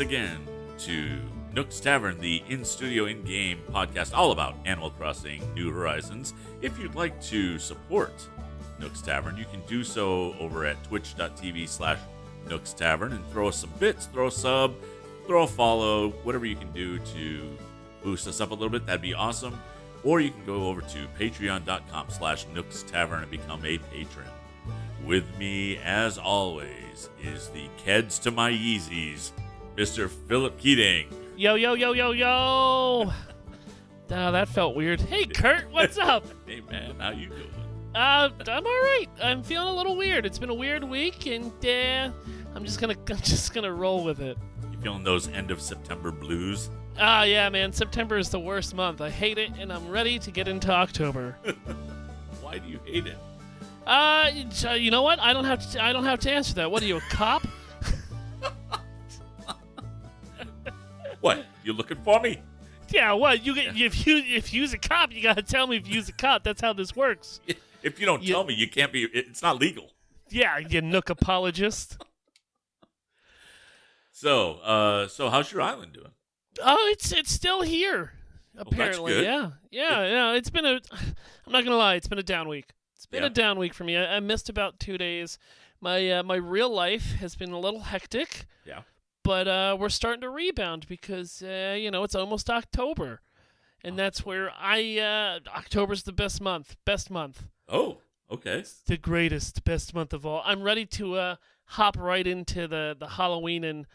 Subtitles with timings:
[0.00, 0.46] again
[0.78, 1.18] to
[1.52, 6.32] Nook's Tavern, the in studio, in game podcast all about Animal Crossing New Horizons.
[6.62, 8.12] If you'd like to support
[8.78, 11.98] Nook's Tavern, you can do so over at twitch.tv slash
[12.48, 14.74] Nook's Tavern and throw us some bits, throw a sub,
[15.26, 17.56] throw a follow, whatever you can do to
[18.02, 18.86] boost us up a little bit.
[18.86, 19.60] That'd be awesome.
[20.02, 24.26] Or you can go over to patreon.com slash Nook's Tavern and become a patron.
[25.04, 29.32] With me, as always, is the Keds to my Yeezys,
[29.80, 30.10] Mr.
[30.10, 31.06] Philip Keating.
[31.38, 33.12] Yo, yo, yo, yo, yo.
[34.12, 35.00] Ah, that felt weird.
[35.00, 36.26] Hey, Kurt, what's up?
[36.44, 37.48] Hey man, how you doing?
[37.94, 39.06] Uh, I'm all right.
[39.22, 40.26] I'm feeling a little weird.
[40.26, 42.10] It's been a weird week, and uh,
[42.56, 44.36] I'm just gonna, I'm just gonna roll with it.
[44.72, 46.70] You feeling those end of September blues?
[46.98, 47.72] Ah, yeah, man.
[47.72, 49.00] September is the worst month.
[49.00, 51.36] I hate it, and I'm ready to get into October.
[52.42, 53.16] Why do you hate it?
[53.86, 54.28] Uh,
[54.66, 55.20] uh, you know what?
[55.20, 55.82] I don't have to.
[55.82, 56.70] I don't have to answer that.
[56.70, 57.46] What are you, a cop?
[61.20, 61.44] What?
[61.64, 62.40] You looking for me?
[62.88, 63.12] yeah.
[63.12, 63.44] What?
[63.44, 66.12] You get if you if you's a cop, you gotta tell me if you's a
[66.12, 66.42] cop.
[66.44, 67.40] That's how this works.
[67.82, 69.04] If you don't You- tell me, you can't be.
[69.04, 69.90] It's not legal.
[70.28, 71.96] Yeah, you nook apologist.
[74.12, 76.10] So, uh, so how's your island doing?
[76.62, 78.12] Oh, it's it's still here.
[78.54, 79.24] that's Apparently, good.
[79.24, 80.32] yeah, yeah, yeah.
[80.34, 80.80] It's been a.
[81.46, 81.94] I'm not gonna lie.
[81.94, 82.66] It's been a down week.
[82.96, 83.28] It's been Yeah.
[83.28, 83.96] a down week for me.
[83.96, 85.38] I, I missed about two days.
[85.80, 88.80] My uh, my real life has been a little hectic, Yeah.
[89.22, 93.20] But uh, we're starting to rebound because uh, you know it's almost October,
[93.82, 96.76] and that's where I uh, October's the best month.
[96.84, 97.46] Best month.
[97.68, 97.98] Oh,
[98.30, 98.58] okay.
[98.60, 100.42] It's the greatest, best month of all.
[100.44, 103.86] I'm ready to uh, hop right into the, the Halloween and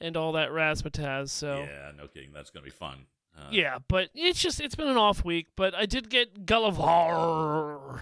[0.00, 1.28] and all that razzmatazz.
[1.30, 2.32] So Yeah, no kidding.
[2.32, 3.06] That's gonna be fun.
[3.36, 5.48] Uh, yeah, but it's just it's been an off week.
[5.56, 8.00] But I did get Gulliver oh,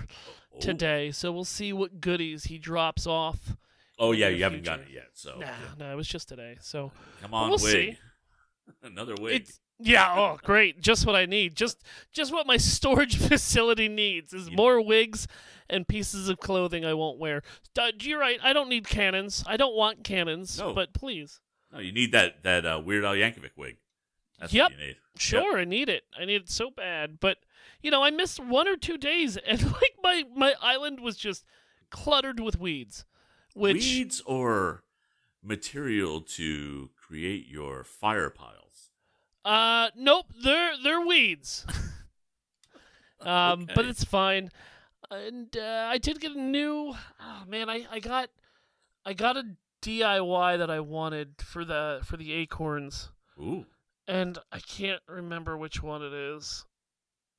[0.60, 3.56] today, so we'll see what goodies he drops off.
[3.98, 4.70] Oh yeah, you haven't future.
[4.76, 5.08] gotten it yet.
[5.14, 5.46] So Nah,
[5.78, 6.56] no, it was just today.
[6.60, 7.72] So come on, we'll wig.
[7.72, 7.98] see.
[8.82, 9.42] Another wig.
[9.42, 11.54] it's yeah, oh great, just what I need.
[11.54, 11.82] Just
[12.12, 15.26] just what my storage facility needs is more wigs
[15.70, 17.42] and pieces of clothing I won't wear.
[17.78, 18.38] Uh, you're right.
[18.42, 19.44] I don't need cannons.
[19.46, 20.58] I don't want cannons.
[20.58, 20.72] No.
[20.74, 21.40] But please.
[21.72, 23.76] no, you need that that uh, Weird Al Yankovic wig.
[24.40, 24.70] That's Yep.
[24.70, 24.96] what you need.
[25.16, 26.04] Sure, I need it.
[26.16, 27.18] I need it so bad.
[27.20, 27.38] But
[27.82, 31.44] you know, I missed one or two days, and like my my island was just
[31.90, 33.04] cluttered with weeds.
[33.54, 34.82] Which Weeds or
[35.42, 38.90] material to create your fire piles.
[39.44, 41.66] uh, nope, they're they're weeds.
[43.20, 44.50] um, but it's fine.
[45.10, 46.94] And uh, I did get a new.
[47.20, 48.30] Oh man, I I got
[49.04, 49.44] I got a
[49.82, 53.10] DIY that I wanted for the for the acorns.
[53.40, 53.64] Ooh.
[54.08, 56.64] and I can't remember which one it is.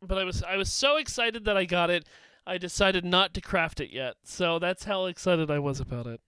[0.02, 2.08] But I was I was so excited that I got it.
[2.45, 4.16] I decided not to craft it yet.
[4.23, 6.22] So that's how excited I was about it.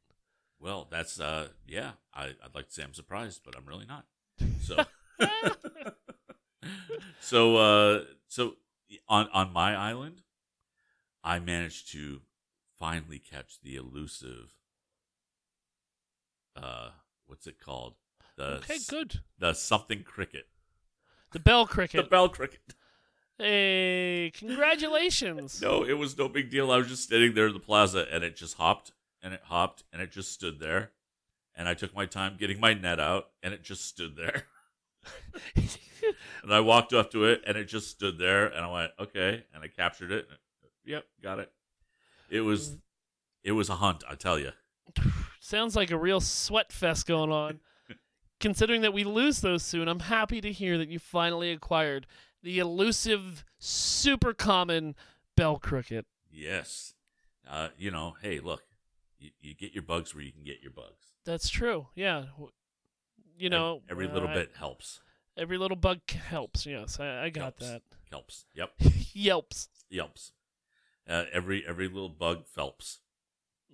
[0.60, 1.92] Well, that's uh yeah.
[2.14, 4.06] I, I'd like to say I'm surprised, but I'm really not.
[4.62, 4.86] So
[7.20, 8.56] so uh so
[9.08, 10.22] on on my island,
[11.24, 12.22] I managed to
[12.78, 14.54] finally catch the elusive
[16.56, 16.90] uh
[17.26, 17.96] what's it called?
[18.38, 19.22] The okay, good.
[19.40, 20.48] The something cricket.
[21.32, 22.04] The bell cricket.
[22.04, 22.76] The bell cricket.
[23.42, 25.62] Hey, congratulations.
[25.72, 26.72] No, it was no big deal.
[26.72, 28.92] I was just standing there in the plaza and it just hopped
[29.22, 30.92] and it hopped and it just stood there.
[31.56, 34.44] And I took my time getting my net out and it just stood there.
[36.44, 39.44] and I walked up to it and it just stood there and I went, okay.
[39.54, 40.28] And I captured it.
[40.30, 40.40] And
[40.86, 41.52] yep, got it.
[42.30, 42.78] It was
[43.44, 44.52] it was a hunt, I tell you.
[45.40, 47.60] Sounds like a real sweat fest going on.
[48.40, 52.08] Considering that we lose those soon, I'm happy to hear that you finally acquired
[52.44, 54.96] the elusive, super common
[55.36, 56.06] bell cricket.
[56.32, 56.94] Yes.
[57.50, 58.64] Uh, you know, hey, look,
[59.20, 61.14] you, you get your bugs where you can get your bugs.
[61.26, 61.88] That's true.
[61.96, 62.26] Yeah.
[63.38, 65.02] You know, every uh, little I- bit helps.
[65.38, 66.66] Every little bug helps.
[66.66, 67.70] Yes, I, I got Helps.
[67.70, 67.82] that.
[68.12, 68.46] Helps.
[68.54, 68.72] Yep.
[69.14, 69.70] Yelps.
[69.90, 70.34] Yelps.
[71.10, 73.00] Uh, every every little bug Phelps.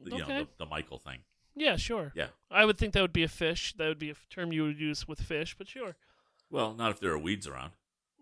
[0.05, 0.39] You know, Okay.
[0.43, 1.19] the, the Michael thing.
[1.55, 2.13] Yeah, sure.
[2.15, 2.27] Yeah.
[2.51, 3.73] I would think that would be a fish.
[3.77, 5.95] That would be a term you would use with fish, but sure.
[6.51, 7.71] Well, not if there are weeds around.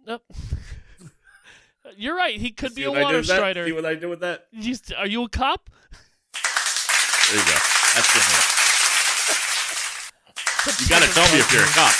[0.05, 0.23] Nope.
[1.97, 2.39] You're right.
[2.39, 3.65] He could See be a what I did water strider.
[3.65, 4.47] See what I do with that?
[4.51, 5.69] You are you a cop?
[6.33, 7.57] There you go.
[7.95, 8.55] That's the name.
[10.79, 11.93] You gotta tell me if you're a cop.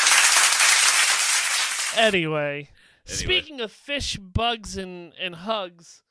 [1.98, 2.70] Anyway,
[3.06, 6.04] speaking of fish, bugs, and, and hugs,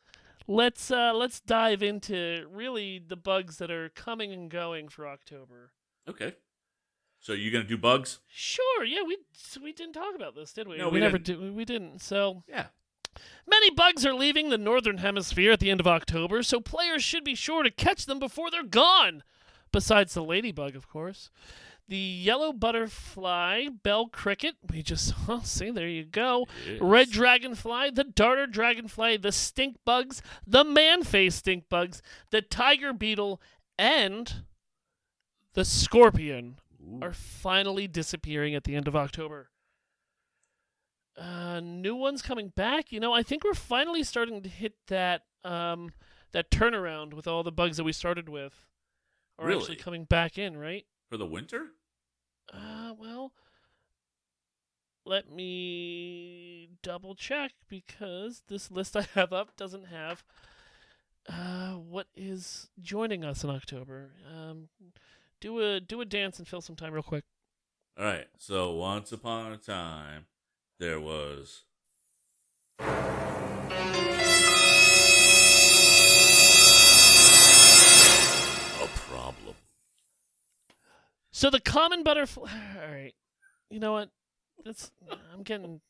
[0.47, 5.73] let's uh, let's dive into really the bugs that are coming and going for October.
[6.09, 6.35] Okay.
[7.25, 8.21] So you gonna do bugs?
[8.29, 8.85] Sure.
[8.85, 9.17] Yeah, we
[9.63, 10.77] we didn't talk about this, did we?
[10.77, 11.41] No, we never didn't.
[11.43, 11.57] did.
[11.57, 12.01] We didn't.
[12.03, 12.67] So Yeah.
[13.49, 17.25] Many bugs are leaving the northern hemisphere at the end of October, so players should
[17.25, 19.23] be sure to catch them before they're gone.
[19.73, 21.31] Besides the ladybug, of course.
[21.89, 24.57] The yellow butterfly, bell cricket.
[24.69, 26.47] We just oh, see there you go.
[26.69, 26.79] Yes.
[26.83, 32.93] Red dragonfly, the darter dragonfly, the stink bugs, the man face stink bugs, the tiger
[32.93, 33.41] beetle,
[33.79, 34.45] and
[35.55, 36.57] the scorpion
[36.87, 37.01] Ooh.
[37.03, 39.51] are finally disappearing at the end of October.
[41.17, 42.91] Uh, new ones coming back.
[42.91, 45.91] You know, I think we're finally starting to hit that um,
[46.33, 48.67] that turnaround with all the bugs that we started with,
[49.39, 50.85] are actually coming back in, right?
[51.15, 51.67] for the winter.
[52.53, 53.33] Uh, well,
[55.05, 60.25] let me double check because this list I have up doesn't have
[61.29, 64.11] uh, what is joining us in October.
[64.29, 64.69] Um,
[65.45, 67.25] do a do a dance and fill some time real quick.
[67.99, 68.27] All right.
[68.39, 70.25] So once upon a time,
[70.81, 71.65] there was.
[72.79, 72.85] A
[79.07, 79.55] problem.
[81.31, 82.51] So the common butterfly.
[82.83, 83.15] All right,
[83.69, 84.09] you know what?
[84.65, 84.91] That's
[85.33, 85.83] I'm getting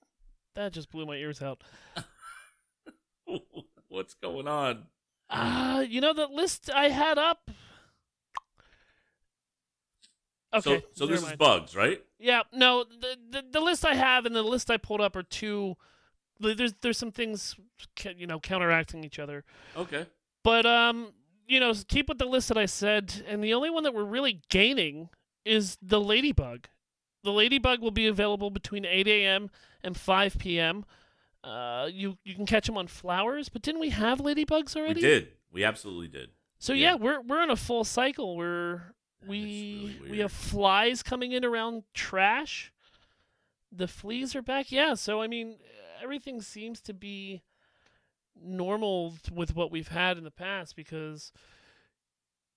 [0.56, 1.62] that just blew my ears out.
[3.89, 4.87] What's going on?
[5.31, 7.53] Ah, you know the list I had up.
[10.55, 12.03] Okay, so, so this is bugs, right?
[12.19, 15.23] Yeah, no, the, the the list I have and the list I pulled up are
[15.23, 15.77] two.
[16.41, 17.55] There's there's some things,
[18.17, 19.45] you know, counteracting each other.
[19.77, 20.06] Okay.
[20.43, 21.12] But um,
[21.47, 24.05] you know, keep with the list that I said, and the only one that we're
[24.05, 25.09] really gaining
[25.45, 26.69] is the ladybug.
[27.23, 29.51] The ladybug will be available between 8 a.m.
[29.83, 30.85] and 5 p.m.
[31.43, 35.03] Uh, you you can catch them on flowers, but didn't we have ladybugs already?
[35.03, 35.29] We did.
[35.53, 36.31] We absolutely did.
[36.59, 36.91] So Yeah.
[36.91, 38.94] yeah, we're we're in a full cycle is
[39.26, 42.73] we really we have flies coming in around trash.
[43.73, 44.71] The fleas are back.
[44.71, 45.56] Yeah, so I mean
[46.03, 47.43] everything seems to be
[48.41, 51.32] normal with what we've had in the past because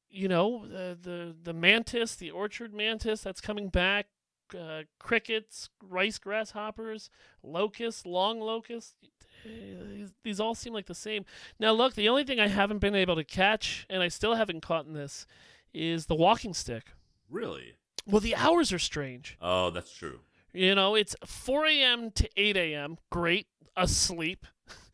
[0.09, 4.07] you know, the the, the mantis, the orchid mantis that's coming back,
[4.57, 7.09] uh, crickets, rice grasshoppers,
[7.43, 8.95] locusts, long locusts.
[10.23, 11.25] these all seem like the same.
[11.59, 14.61] Now, look, the only thing I haven't been able to catch, and I still haven't
[14.61, 15.27] caught in this,
[15.77, 16.93] is the walking stick.
[17.29, 17.75] Really?
[18.05, 19.37] Well, the hours are strange.
[19.41, 20.19] Oh, that's true.
[20.53, 22.11] You know, it's 4 a.m.
[22.11, 22.97] to 8 a.m.
[23.11, 24.45] Great, asleep.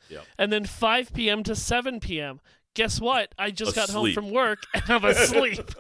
[0.10, 0.26] Yep.
[0.38, 1.44] And then 5 p.m.
[1.44, 2.42] to 7 p.m.
[2.74, 3.34] Guess what?
[3.40, 5.62] I just got home from work and I'm asleep.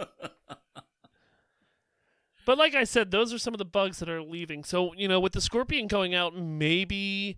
[2.45, 4.63] but like I said, those are some of the bugs that are leaving.
[4.63, 7.37] So, you know, with the scorpion going out, maybe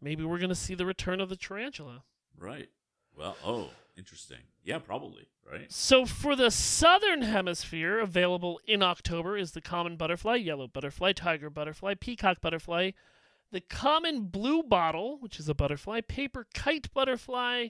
[0.00, 2.02] maybe we're going to see the return of the tarantula.
[2.38, 2.68] right.
[3.16, 4.38] Well, oh, interesting.
[4.62, 5.28] Yeah, probably.
[5.50, 5.70] Right.
[5.70, 11.50] So for the southern hemisphere, available in October is the common butterfly, yellow butterfly, tiger
[11.50, 12.90] butterfly, peacock butterfly,
[13.52, 17.68] the common blue bottle, which is a butterfly, paper kite butterfly,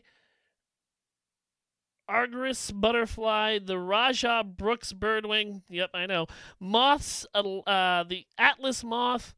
[2.08, 5.62] Argus butterfly, the Rajah Brooke's birdwing.
[5.68, 6.26] Yep, I know.
[6.60, 9.34] Moths, uh, uh, the Atlas moth,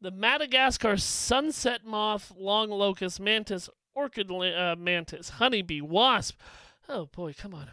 [0.00, 6.40] the Madagascar sunset moth, long locust mantis, orchid uh, mantis, honeybee, wasp.
[6.88, 7.70] Oh boy, come on.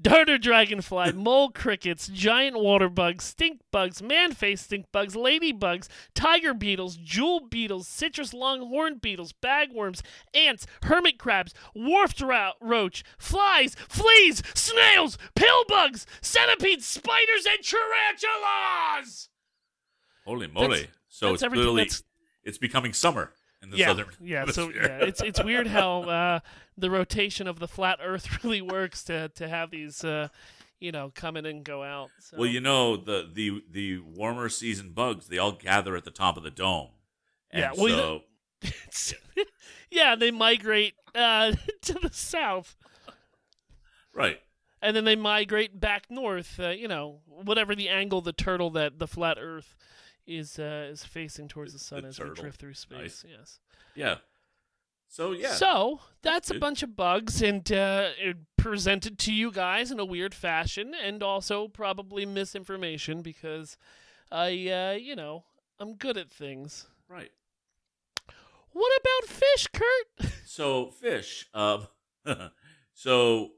[0.00, 6.96] Darter dragonfly, mole crickets, giant water bugs, stink bugs, man-faced stink bugs, ladybugs, tiger beetles,
[6.96, 10.00] jewel beetles, citrus longhorn beetles, bagworms,
[10.32, 19.28] ants, hermit crabs, ro- roach, flies, fleas, snails, pill bugs, centipedes, spiders, and tarantulas.
[20.24, 20.68] Holy moly!
[20.68, 22.02] That's- so that's it's everything clearly that's-
[22.44, 23.32] it's becoming summer
[23.64, 24.06] in the yeah, southern.
[24.20, 24.46] yeah.
[24.46, 26.40] So yeah, it's it's weird how uh,
[26.76, 30.28] the rotation of the flat Earth really works to to have these, uh,
[30.78, 32.10] you know, come in and go out.
[32.20, 32.36] So.
[32.38, 36.36] Well, you know the the the warmer season bugs they all gather at the top
[36.36, 36.90] of the dome.
[37.50, 38.22] And Yeah, well,
[38.90, 39.16] so
[39.90, 41.52] yeah, they migrate uh,
[41.82, 42.76] to the south,
[44.12, 44.40] right.
[44.82, 46.58] and then they migrate back north.
[46.58, 49.76] Uh, you know, whatever the angle the turtle that the flat Earth
[50.26, 53.24] is uh, is facing towards the sun The as we drift through space.
[53.28, 53.58] Yes.
[53.94, 54.16] Yeah.
[55.08, 55.52] So yeah.
[55.52, 58.08] So that's a bunch of bugs, and uh,
[58.56, 63.76] presented to you guys in a weird fashion, and also probably misinformation because
[64.32, 65.44] I, uh, you know,
[65.78, 66.86] I'm good at things.
[67.08, 67.30] right.
[68.72, 70.32] What about fish, Kurt?
[70.46, 71.48] So fish.
[71.52, 71.88] Um,
[72.92, 73.52] so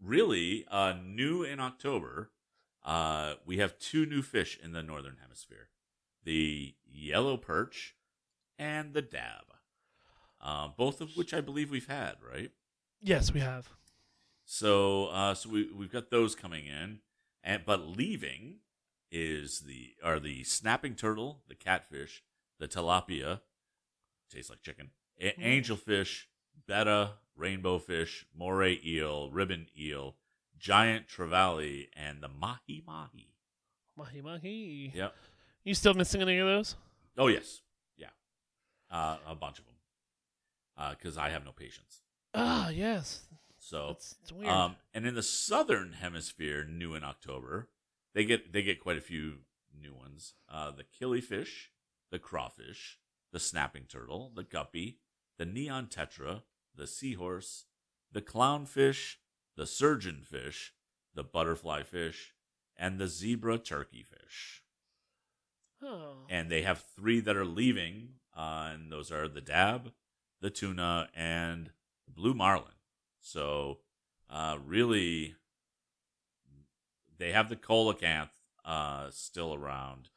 [0.00, 2.30] really, uh, new in October,
[2.84, 5.68] uh, we have two new fish in the northern hemisphere:
[6.24, 7.94] the yellow perch
[8.58, 9.44] and the dab.
[10.40, 12.50] Uh, both of which I believe we've had, right?
[13.00, 13.68] yes, we have.
[14.44, 16.98] So, uh, so we we've got those coming in,
[17.44, 18.56] and but leaving
[19.10, 22.22] is the are the snapping turtle, the catfish,
[22.58, 23.40] the tilapia,
[24.30, 25.62] tastes like chicken, a- Mm.
[25.62, 26.24] angelfish,
[26.66, 30.16] betta, rainbow fish, moray eel, ribbon eel,
[30.58, 33.28] giant trevally, and the mahi mahi.
[33.96, 34.92] Mahi mahi.
[34.94, 35.14] Yep.
[35.64, 36.76] You still missing any of those?
[37.16, 37.60] Oh yes,
[37.96, 38.08] yeah,
[38.90, 39.74] uh, a bunch of them.
[40.96, 42.00] Because I have no patience.
[42.34, 43.22] Ah, yes.
[43.58, 44.48] So, it's weird.
[44.48, 47.68] um, and in the southern hemisphere, new in October,
[48.14, 49.40] they get they get quite a few
[49.78, 50.34] new ones.
[50.48, 51.68] Uh, the killifish,
[52.10, 52.98] the crawfish,
[53.32, 54.98] the snapping turtle, the guppy,
[55.38, 56.42] the neon tetra,
[56.74, 57.66] the seahorse,
[58.10, 59.16] the clownfish,
[59.56, 60.72] the surgeon fish,
[61.14, 62.34] the butterfly fish,
[62.76, 64.62] and the zebra turkey fish.
[65.82, 66.26] Oh.
[66.28, 69.92] and they have three that are leaving, uh, and those are the dab,
[70.40, 71.70] the tuna, and
[72.06, 72.74] the blue marlin.
[73.20, 73.78] So,
[74.28, 75.36] uh, really,
[77.18, 78.30] they have the coelacanth
[78.64, 80.08] uh, still around.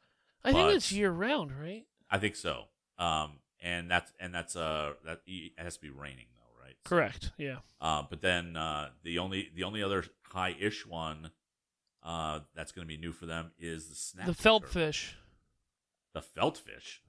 [0.44, 1.84] I think it's year round, right?
[2.10, 2.64] I think so.
[2.98, 6.76] Um, and that's and that's uh that it has to be raining though, right?
[6.84, 7.32] So, Correct.
[7.36, 7.56] Yeah.
[7.80, 11.30] Uh, but then uh, the only the only other high-ish one
[12.02, 14.26] uh, that's going to be new for them is the snap.
[14.26, 15.16] the Phelps fish.
[16.16, 17.02] The felt fish.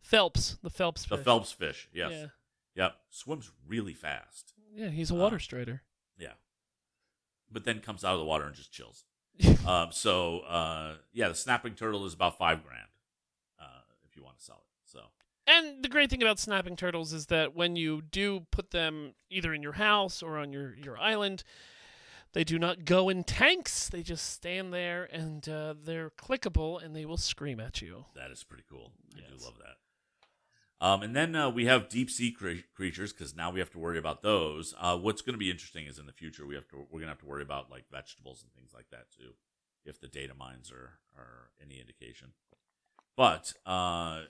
[0.00, 0.56] Phelps.
[0.62, 1.24] The Phelps The fish.
[1.26, 1.88] Phelps fish.
[1.92, 2.12] Yes.
[2.12, 2.26] Yeah.
[2.74, 2.96] Yep.
[3.10, 4.54] Swims really fast.
[4.74, 5.82] Yeah, he's a Uh, water strider.
[6.16, 6.32] Yeah.
[7.50, 9.04] But then comes out of the water and just chills.
[9.66, 12.88] um, so uh, yeah, the snapping turtle is about five grand
[13.60, 14.90] uh, if you want to sell it.
[14.90, 15.00] So
[15.46, 19.52] And the great thing about snapping turtles is that when you do put them either
[19.52, 21.44] in your house or on your, your island,
[22.32, 23.88] they do not go in tanks.
[23.88, 28.06] They just stand there and uh, they're clickable and they will scream at you.
[28.14, 28.92] that is pretty cool.
[29.14, 29.76] I do love that.
[30.84, 33.78] Um, and then uh, we have deep sea cre- creatures because now we have to
[33.78, 34.74] worry about those.
[34.80, 37.02] Uh, what's going to be interesting is in the future we have to we're going
[37.02, 39.34] to have to worry about like vegetables and things like that too,
[39.84, 42.32] if the data mines are are any indication.
[43.16, 44.22] But uh,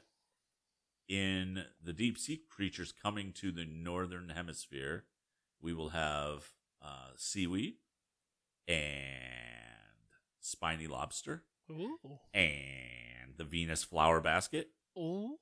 [1.08, 5.04] in the deep sea creatures coming to the northern hemisphere,
[5.62, 7.76] we will have uh, seaweed
[8.68, 8.78] and
[10.40, 11.98] spiny lobster Ooh.
[12.34, 15.38] and the Venus flower basket, Ooh.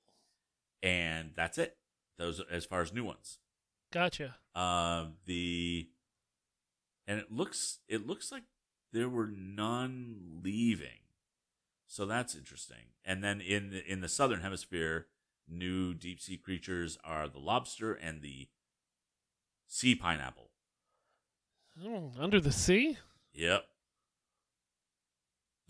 [0.83, 1.77] and that's it.
[2.19, 3.39] Those as far as new ones.
[3.93, 4.37] Gotcha.
[4.55, 5.89] Um, the
[7.07, 8.45] and it looks it looks like
[8.93, 11.00] there were none leaving,
[11.87, 12.93] so that's interesting.
[13.05, 15.07] And then in the, in the southern hemisphere,
[15.49, 18.49] new deep sea creatures are the lobster and the
[19.67, 20.50] sea pineapple.
[21.83, 22.99] Mm, under the sea?
[23.32, 23.64] Yep.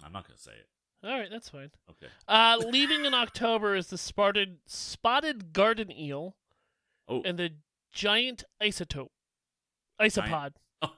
[0.05, 0.67] I'm not gonna say it.
[1.03, 1.71] All right, that's fine.
[1.91, 2.09] Okay.
[2.29, 6.37] Uh, leaving in October is the spotted spotted garden eel
[7.09, 7.51] Oh, and the
[7.93, 9.09] giant isotope.
[10.01, 10.53] Isopod.
[10.83, 10.93] Oh.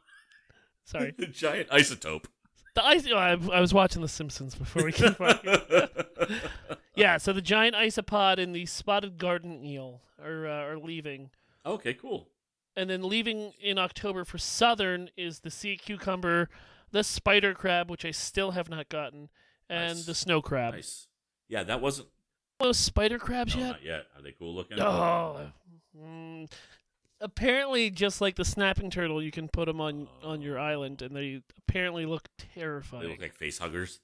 [0.85, 1.13] Sorry.
[1.17, 2.27] the giant isotope.
[2.75, 3.07] The ice.
[3.11, 5.17] oh, I, I was watching The Simpsons before we came
[6.95, 11.31] yeah, so the giant isopod and the spotted garden eel are uh, are leaving,
[11.67, 12.29] okay, cool.
[12.77, 16.49] And then leaving in October for southern is the sea cucumber,
[16.91, 19.29] the spider crab, which I still have not gotten,
[19.69, 20.07] and Nice.
[20.07, 20.75] the snow crab.
[20.75, 21.07] Nice.
[21.49, 22.09] Yeah, that wasn't.
[22.59, 23.69] Those spider crabs No, yet?
[23.69, 24.07] not yet.
[24.17, 24.81] Are they cool looking?
[24.81, 25.51] Oh,
[25.99, 26.51] mm,
[27.21, 31.15] apparently, just like the snapping turtle, you can put them on on your island, and
[31.17, 33.03] they apparently look terrifying.
[33.03, 34.01] They look like face huggers.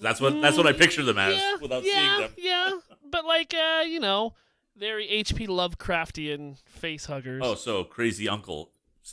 [0.00, 2.32] That's what that's what I picture them as yeah, without yeah, seeing them.
[2.38, 2.70] yeah,
[3.10, 4.34] but like uh, you know,
[4.80, 5.46] very H.P.
[5.46, 7.42] Lovecraftian face huggers.
[7.44, 8.72] Oh, so crazy uncle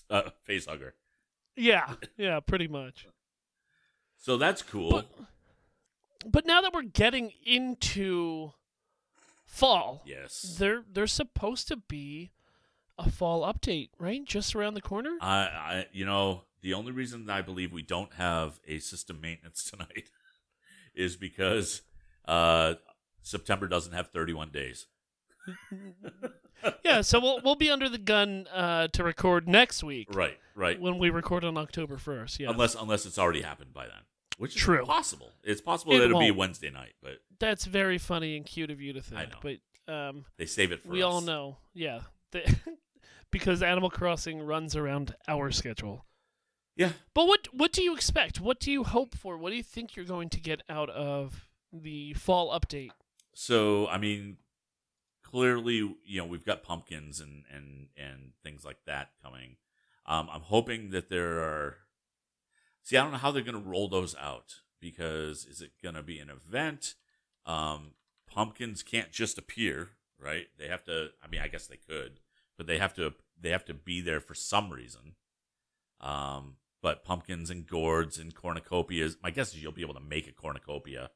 [0.10, 0.96] uh, face hugger.
[1.56, 3.08] yeah, yeah, pretty much.
[4.18, 4.92] So that's cool.
[4.92, 5.12] But
[6.26, 8.54] but now that we're getting into
[9.46, 10.56] fall, yes.
[10.58, 12.32] there there's supposed to be
[12.98, 14.26] a fall update, right?
[14.26, 15.18] Just around the corner.
[15.22, 19.64] I, I you know the only reason I believe we don't have a system maintenance
[19.70, 20.10] tonight
[20.96, 21.82] is because
[22.26, 22.76] uh,
[23.22, 24.88] September doesn't have 31 days.
[26.84, 30.80] Yeah, so we'll we'll be under the gun uh, to record next week Right, right.
[30.80, 32.40] when we record on October first.
[32.40, 34.02] Yeah, Unless unless it's already happened by then,
[34.38, 34.86] which is True.
[34.86, 35.32] possible.
[35.44, 36.38] It's possible It that it'll be won't.
[36.40, 39.22] Wednesday night, but that's very funny and cute of you to think.
[39.22, 39.38] I know.
[39.88, 41.06] But um, they save it for we us.
[41.14, 42.00] all know, yeah,
[42.32, 42.56] the,
[43.32, 46.06] because Animal Crossing runs around our schedule.
[46.76, 46.92] Yeah.
[47.14, 48.40] But what what do you expect?
[48.42, 49.38] What do you hope for?
[49.38, 52.92] What do you think you're going to get out of the fall update?
[53.34, 54.38] So I mean,
[55.30, 59.58] clearly, you know, we've got pumpkins and and and things like that coming.
[60.06, 61.78] Um, I'm hoping that there are.
[62.84, 65.96] See, I don't know how they're going to roll those out because is it going
[65.96, 66.96] to be an event?
[67.46, 67.92] Um,
[68.32, 70.48] pumpkins can't just appear, right?
[70.58, 71.10] They have to.
[71.24, 72.20] I mean, I guess they could,
[72.58, 73.14] but they have to.
[73.40, 75.16] They have to be there for some reason.
[76.00, 79.18] Um, but pumpkins and gourds and cornucopias.
[79.22, 81.10] My guess is you'll be able to make a cornucopia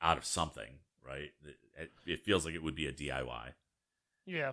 [0.00, 1.30] out of something, right?
[1.76, 3.52] It, it feels like it would be a DIY.
[4.24, 4.52] Yeah,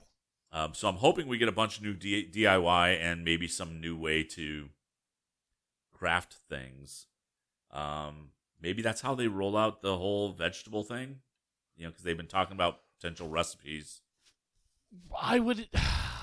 [0.52, 3.80] Um, so I'm hoping we get a bunch of new D- DIY and maybe some
[3.80, 4.70] new way to
[5.94, 7.06] craft things.
[7.72, 8.30] Um,
[8.60, 11.18] maybe that's how they roll out the whole vegetable thing.
[11.78, 14.02] You know, because they've been talking about potential recipes.
[15.20, 15.68] I would.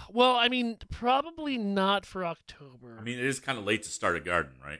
[0.09, 2.97] Well, I mean, probably not for October.
[2.97, 4.78] I mean, it is kind of late to start a garden, right?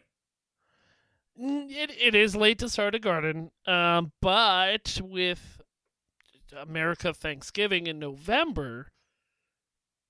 [1.39, 5.61] It it is late to start a garden, um, but with
[6.57, 8.93] America Thanksgiving in November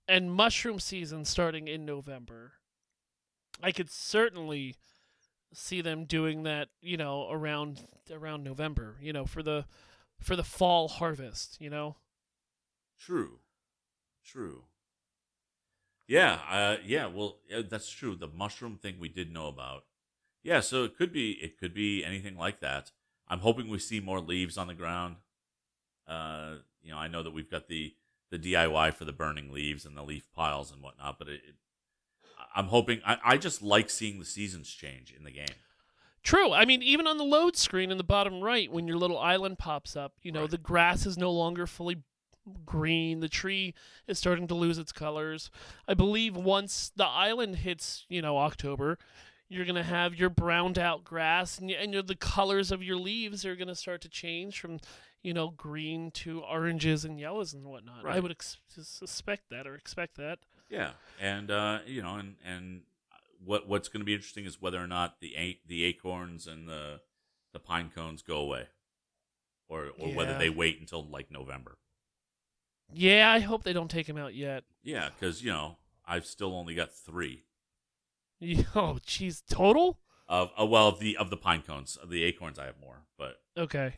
[0.06, 2.52] and mushroom season starting in November,
[3.60, 4.76] I could certainly
[5.52, 6.68] see them doing that.
[6.80, 8.96] You know, around around November.
[9.00, 9.64] You know, for the
[10.20, 11.56] for the fall harvest.
[11.60, 11.96] You know.
[13.00, 13.40] True.
[14.24, 14.64] True.
[16.08, 18.14] Yeah, uh, yeah, well, that's true.
[18.14, 19.84] The mushroom thing we did know about.
[20.46, 22.92] Yeah, so it could be it could be anything like that.
[23.26, 25.16] I'm hoping we see more leaves on the ground.
[26.06, 27.94] Uh, you know, I know that we've got the
[28.30, 31.54] the DIY for the burning leaves and the leaf piles and whatnot, but it, it
[32.54, 35.56] I'm hoping I, I just like seeing the seasons change in the game.
[36.22, 36.52] True.
[36.52, 39.58] I mean, even on the load screen in the bottom right, when your little island
[39.58, 40.50] pops up, you know, Right.
[40.50, 42.02] the grass is no longer fully
[42.64, 43.18] green.
[43.18, 43.74] The tree
[44.06, 45.50] is starting to lose its colors.
[45.88, 48.98] I believe once the island hits, you know, October,
[49.48, 52.96] you're going to have your browned out grass and, and your, the colors of your
[52.96, 54.80] leaves are going to start to change from,
[55.22, 58.04] you know, green to oranges and yellows and whatnot.
[58.04, 60.40] I would ex- suspect that or expect that.
[60.68, 62.82] Yeah, and uh, you know, and and
[63.44, 66.68] what what's going to be interesting is whether or not the a- the acorns and
[66.68, 67.00] the
[67.52, 68.66] the pine cones go away,
[69.68, 71.78] or or whether they wait until like November.
[72.92, 74.64] Yeah, I hope they don't take them out yet.
[74.82, 77.44] Yeah, because you know I've still only got three
[78.74, 79.42] Oh, jeez.
[79.48, 79.98] Total?
[80.28, 82.58] of uh, well of the of the pine cones of the acorns.
[82.58, 83.94] I have more, but Okay.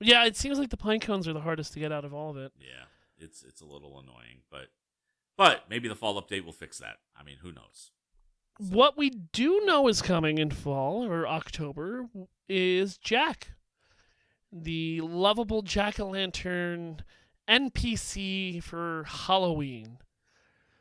[0.00, 2.30] Yeah, it seems like the pine cones are the hardest to get out of all
[2.30, 2.52] of it.
[2.58, 2.84] yeah,
[3.18, 4.68] it's it's a little annoying, but
[5.36, 6.96] but maybe the fall update will fix that.
[7.18, 7.90] I mean, who knows?
[8.60, 12.08] So- What we do know is coming in fall or October
[12.48, 13.52] is Jack,
[14.52, 17.02] the lovable jack o' lantern
[17.48, 19.98] NPC for Halloween.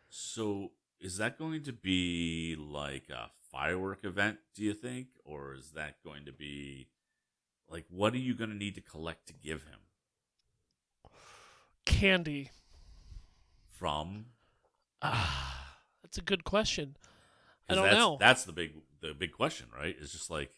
[0.10, 5.08] So is that going to be like a firework event, do you think?
[5.26, 6.88] Or is that going to be
[7.68, 9.80] like what are you going to need to collect to give him
[11.86, 12.52] Candy.
[13.70, 14.28] from?
[15.02, 16.96] Ah, that's a good question.
[17.68, 18.18] I don't that's, know.
[18.20, 19.96] That's the big the big question, right?
[20.00, 20.52] It's just like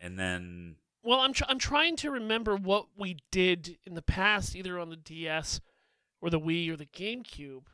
[0.00, 4.56] and then Well, I'm tr- I'm trying to remember what we did in the past,
[4.56, 5.60] either on the DS
[6.22, 7.64] or the Wii or the GameCube.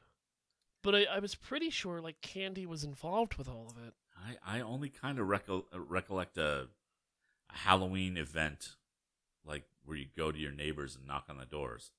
[0.87, 3.93] But I, I was pretty sure like Candy was involved with all of it.
[4.17, 6.69] I I only kind of uh, recollect a,
[7.51, 8.77] a Halloween event
[9.45, 11.91] like where you go to your neighbors and knock on the doors.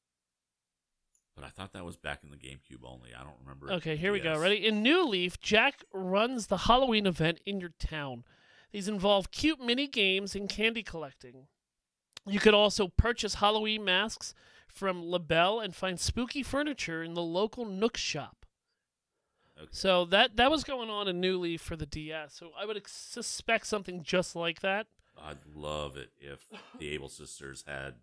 [1.35, 3.09] But I thought that was back in the GameCube only.
[3.13, 3.69] I don't remember.
[3.73, 4.39] Okay, here we go.
[4.39, 4.65] Ready?
[4.65, 8.23] In New Leaf, Jack runs the Halloween event in your town.
[8.71, 11.47] These involve cute mini games and candy collecting.
[12.25, 14.33] You could also purchase Halloween masks
[14.65, 18.46] from LaBelle and find spooky furniture in the local Nook shop.
[19.57, 19.67] Okay.
[19.71, 22.33] So that that was going on in New Leaf for the DS.
[22.35, 24.87] So I would ex- suspect something just like that.
[25.19, 26.45] I'd love it if
[26.79, 27.95] the Able Sisters had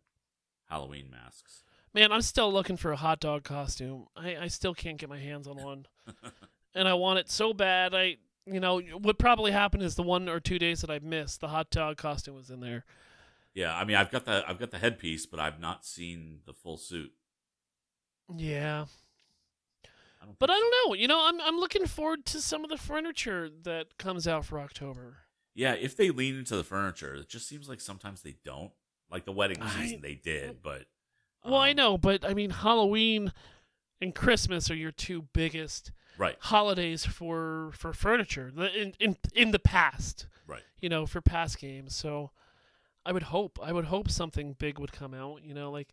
[0.69, 1.63] Halloween masks.
[1.93, 4.07] Man, I'm still looking for a hot dog costume.
[4.17, 5.87] I, I still can't get my hands on one.
[6.75, 7.95] and I want it so bad.
[7.95, 11.41] I, you know, what probably happened is the one or two days that I've missed,
[11.41, 12.85] the hot dog costume was in there.
[13.55, 16.53] Yeah, I mean, I've got the I've got the headpiece, but I've not seen the
[16.53, 17.13] full suit.
[18.37, 18.87] Yeah,
[20.25, 20.95] I don't but I don't know.
[20.95, 24.59] You know, I'm I'm looking forward to some of the furniture that comes out for
[24.59, 25.19] October.
[25.55, 28.73] Yeah, if they lean into the furniture, it just seems like sometimes they don't.
[29.11, 30.87] Like the wedding I- season, they did, but
[31.45, 33.33] Well, I um, know, but I mean, Halloween
[34.01, 39.59] and Christmas are your two biggest Right, holidays for for furniture in in in the
[39.59, 40.27] past.
[40.47, 40.63] right.
[40.81, 41.95] you know, for past games.
[41.95, 42.31] So
[43.07, 45.93] I would hope, I would hope something big would come out, you know, like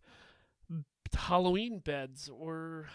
[1.14, 2.88] Halloween beds or,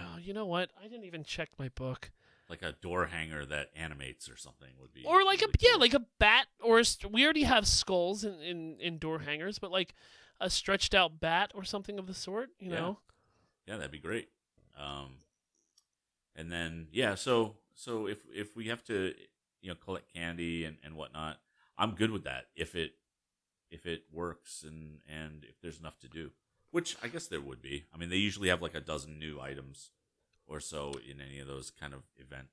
[0.00, 0.70] oh, you know what?
[0.80, 2.10] I didn't even check my book.
[2.48, 5.02] Like a door hanger that animates or something would be.
[5.04, 8.22] Or like a, really yeah, like a bat or a st- we already have skulls
[8.24, 9.94] in, in, in door hangers, but like
[10.40, 12.80] a stretched out bat or something of the sort, you Yeah.
[12.80, 12.98] know?
[13.66, 14.28] yeah, that'd be great.
[14.78, 15.14] Um,
[16.36, 19.14] and then yeah, so so if if we have to
[19.62, 21.38] you know collect candy and and whatnot,
[21.78, 22.92] I'm good with that if it
[23.70, 26.30] if it works and and if there's enough to do,
[26.74, 27.84] which I guess there would be.
[27.94, 29.90] I mean, they usually have like a dozen new items
[30.46, 32.48] or so in any of those kind of event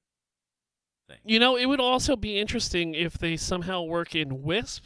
[1.07, 1.21] things.
[1.25, 4.83] You know, it would also be interesting if they somehow work in Wisp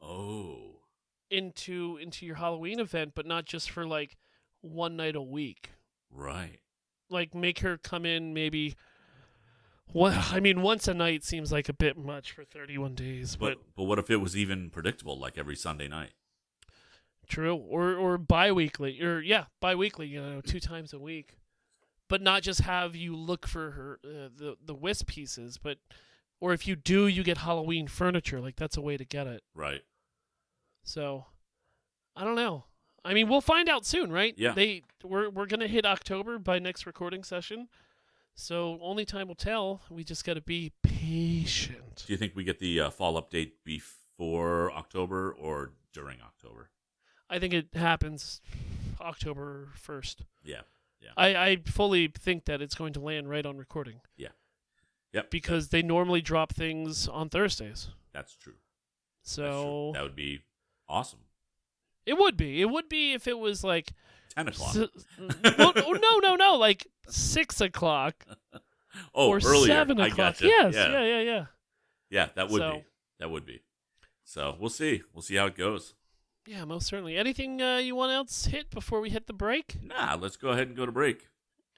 [0.00, 0.80] Oh,
[1.30, 4.16] into into your Halloween event, but not just for like
[4.60, 5.70] one night a week.
[6.10, 6.60] right.
[7.10, 8.74] like make her come in maybe
[9.92, 13.56] Well, I mean, once a night seems like a bit much for 31 days, but,
[13.56, 16.12] But but what if it was even predictable, like every Sunday night?
[17.26, 17.56] True.
[17.56, 20.06] Or or bi-weekly, or yeah, bi-weekly.
[20.06, 21.38] You know, two times a week,
[22.08, 25.78] but not just have you look for her uh, the the wisp pieces, but
[26.40, 28.40] or if you do, you get Halloween furniture.
[28.40, 29.42] Like that's a way to get it.
[29.54, 29.82] Right.
[30.82, 31.26] So,
[32.14, 32.64] I don't know.
[33.04, 34.34] I mean, we'll find out soon, right?
[34.36, 34.52] Yeah.
[34.52, 37.68] They we're we're gonna hit October by next recording session,
[38.34, 39.82] so only time will tell.
[39.90, 42.04] We just got to be patient.
[42.06, 46.70] Do you think we get the uh, fall update before October or during October?
[47.30, 48.40] I think it happens
[49.00, 50.22] October first.
[50.44, 50.60] Yeah.
[51.16, 54.00] I I fully think that it's going to land right on recording.
[54.16, 54.28] Yeah.
[55.12, 55.30] Yep.
[55.30, 58.54] Because they normally drop things on Thursdays, That's true.
[59.22, 59.92] That's so true.
[59.94, 60.42] That would be
[60.88, 61.20] awesome.
[62.06, 62.60] it would be.
[62.62, 63.92] It would be if it was like
[64.34, 64.74] Ten o'clock.
[64.76, 64.88] s-
[65.58, 68.24] well, no, no, no, like six o'clock
[69.14, 69.66] oh, or earlier.
[69.66, 70.38] seven I o'clock.
[70.38, 70.46] gotcha.
[70.46, 70.88] Yes, Yeah.
[70.90, 71.44] yeah, yeah, yeah.
[72.10, 72.84] Yeah, that would So- be.
[73.20, 73.60] That would be.
[74.24, 75.02] So we'll see.
[75.12, 75.94] We'll see how it goes.
[76.46, 77.16] Yeah, most certainly.
[77.16, 79.76] Anything uh, you want else hit before we hit the break?
[79.82, 81.28] Nah, let's go ahead and go to break.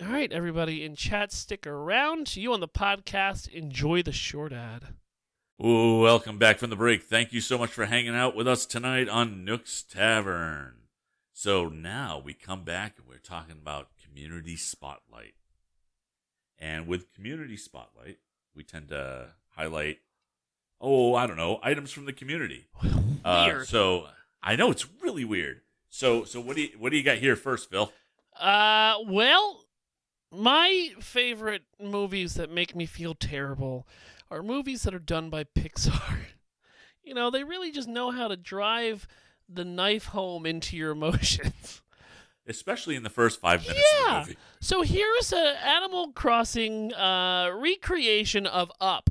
[0.00, 2.36] All right, everybody in chat, stick around.
[2.36, 4.88] You on the podcast, enjoy the short ad.
[5.64, 7.04] Ooh, welcome back from the break.
[7.04, 10.74] Thank you so much for hanging out with us tonight on Nook's Tavern.
[11.32, 15.34] So now we come back and we're talking about Community Spotlight.
[16.58, 18.18] And with Community Spotlight,
[18.54, 19.98] we tend to highlight,
[20.80, 22.66] oh, I don't know, items from the community.
[23.24, 24.08] Uh, so
[24.46, 25.62] I know it's really weird.
[25.90, 27.92] So, so what do you what do you got here first, Phil?
[28.38, 29.64] Uh, well,
[30.30, 33.88] my favorite movies that make me feel terrible
[34.30, 36.18] are movies that are done by Pixar.
[37.02, 39.08] you know, they really just know how to drive
[39.48, 41.82] the knife home into your emotions.
[42.48, 44.36] Especially in the first five minutes of the movie.
[44.60, 49.10] So here's a Animal Crossing uh, recreation of Up.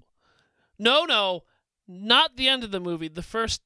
[0.80, 1.43] No, no,
[1.86, 3.10] not the end of the movie.
[3.10, 3.62] The first,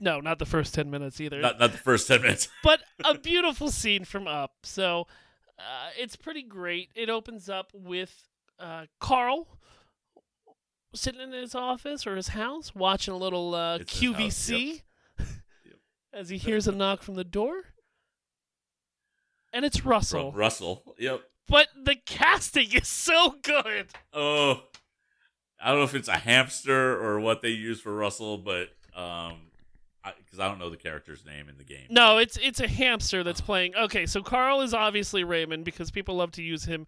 [0.00, 1.40] no, not the first ten minutes either.
[1.40, 2.48] Not, not the first ten minutes.
[2.62, 4.52] but a beautiful scene from Up.
[4.62, 5.06] So
[5.58, 6.90] uh, it's pretty great.
[6.94, 8.28] It opens up with
[8.58, 9.48] uh, Carl
[10.94, 14.82] sitting in his office or his house watching a little uh, QVC
[15.18, 15.28] Yep.
[16.12, 17.62] as he hears a knock from the door.
[19.52, 20.30] And it's Russell.
[20.30, 20.94] From Russell.
[20.98, 21.22] Yep.
[21.48, 23.88] But the casting is so good.
[24.12, 24.62] Oh,
[25.60, 29.34] I don't know if it's a hamster or what they use for Russell, but um,
[30.18, 31.86] because I, don't know the character's name in the game.
[31.90, 33.74] No, it's it's a hamster that's playing.
[33.76, 36.86] Okay, so Carl is obviously Raymond because people love to use him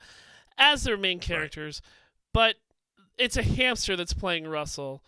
[0.59, 1.81] as their main characters,
[2.33, 2.57] but
[3.19, 5.03] it's a hamster that's playing Russell,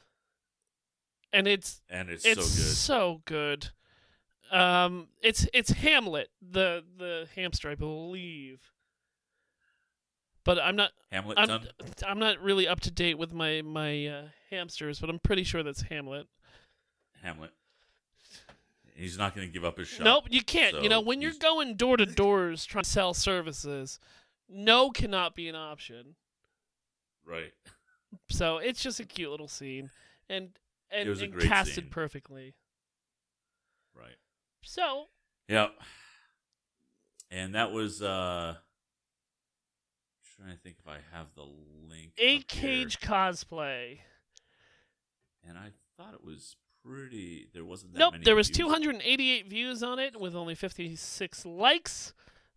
[1.32, 3.70] and it's and it's, it's so so good.
[4.50, 8.60] Um, it's it's Hamlet, the the hamster, I believe.
[10.44, 10.92] But I'm not.
[11.10, 11.60] Hamlet I'm.
[12.06, 15.64] I'm not really up to date with my my uh, hamsters, but I'm pretty sure
[15.64, 16.28] that's Hamlet.
[17.22, 17.50] Hamlet.
[18.96, 20.04] He's not going to give up his shot.
[20.04, 20.82] Nope, you can't.
[20.82, 24.00] you know, when you're going door to doors trying to sell services,
[24.48, 26.14] no cannot be an option.
[27.24, 27.52] Right.
[28.30, 29.90] So it's just a cute little scene,
[30.30, 30.50] and
[30.90, 31.90] and, It was a and casted scene.
[31.90, 32.54] perfectly.
[33.94, 34.16] Right.
[34.62, 35.06] So
[35.48, 35.72] Yep.
[37.30, 42.12] And that was uh I'm trying to think if I have the link.
[42.18, 42.62] eight here.
[42.84, 43.98] cage cosplay.
[45.46, 48.58] And I thought it was pretty there wasn't that Nope, many there was views.
[48.58, 52.12] 288 views on it with only 56 likes.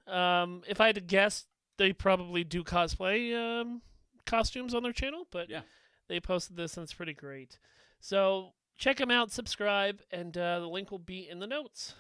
[0.08, 1.46] Um, if I had to guess,
[1.78, 3.82] they probably do cosplay um,
[4.26, 5.62] costumes on their channel, but Yeah.
[6.08, 7.60] they posted this and it's pretty great.
[8.00, 11.94] So check them out, subscribe, and uh, the link will be in the notes.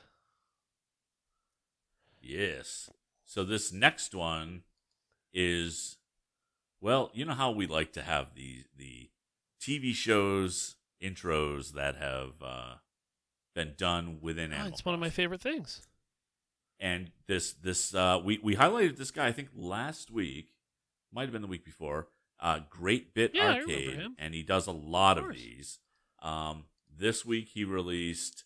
[2.22, 2.90] Yes.
[3.26, 4.64] So this next one
[5.34, 5.98] is
[6.82, 9.10] well, you know how we like to have the the
[9.62, 12.76] TV shows intros that have uh,
[13.56, 15.82] been done within Oh, Animal it's one of my favorite things.
[16.80, 20.54] And this this uh, we we highlighted this guy I think last week,
[21.12, 22.08] might have been the week before.
[22.40, 25.80] Uh, Great Bit Yeah, Arcade, and he does a lot Of of, these.
[26.22, 26.66] Um,
[26.98, 28.46] this week he released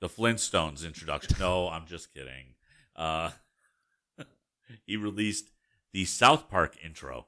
[0.00, 1.36] the Flintstones introduction.
[1.38, 2.54] no, I'm just kidding.
[2.96, 3.30] Uh,
[4.86, 5.50] he released
[5.92, 7.26] the South Park intro.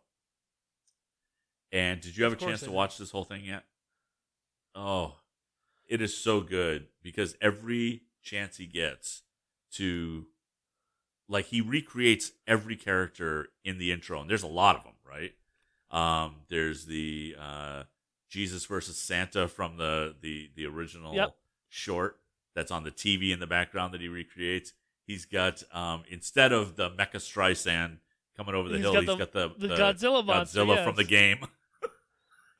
[1.70, 3.64] And did you have Of a chance to watch this whole thing yet?
[4.74, 5.16] Oh,
[5.88, 9.22] it is so good because every chance he gets
[9.72, 10.26] to,
[11.28, 15.32] like, he recreates every character in the intro, and there's a lot of them, right?
[15.90, 17.82] Um, there's the uh,
[18.30, 21.34] Jesus versus Santa from the the the original Yep.
[21.68, 22.18] short
[22.54, 24.72] that's on the TV in the background that he recreates.
[25.06, 27.98] He's got um, instead of the Mecha Streisand
[28.36, 28.92] coming over the He's hill.
[28.94, 31.44] got He's the- got the, the Godzilla monster, Godzilla from the game.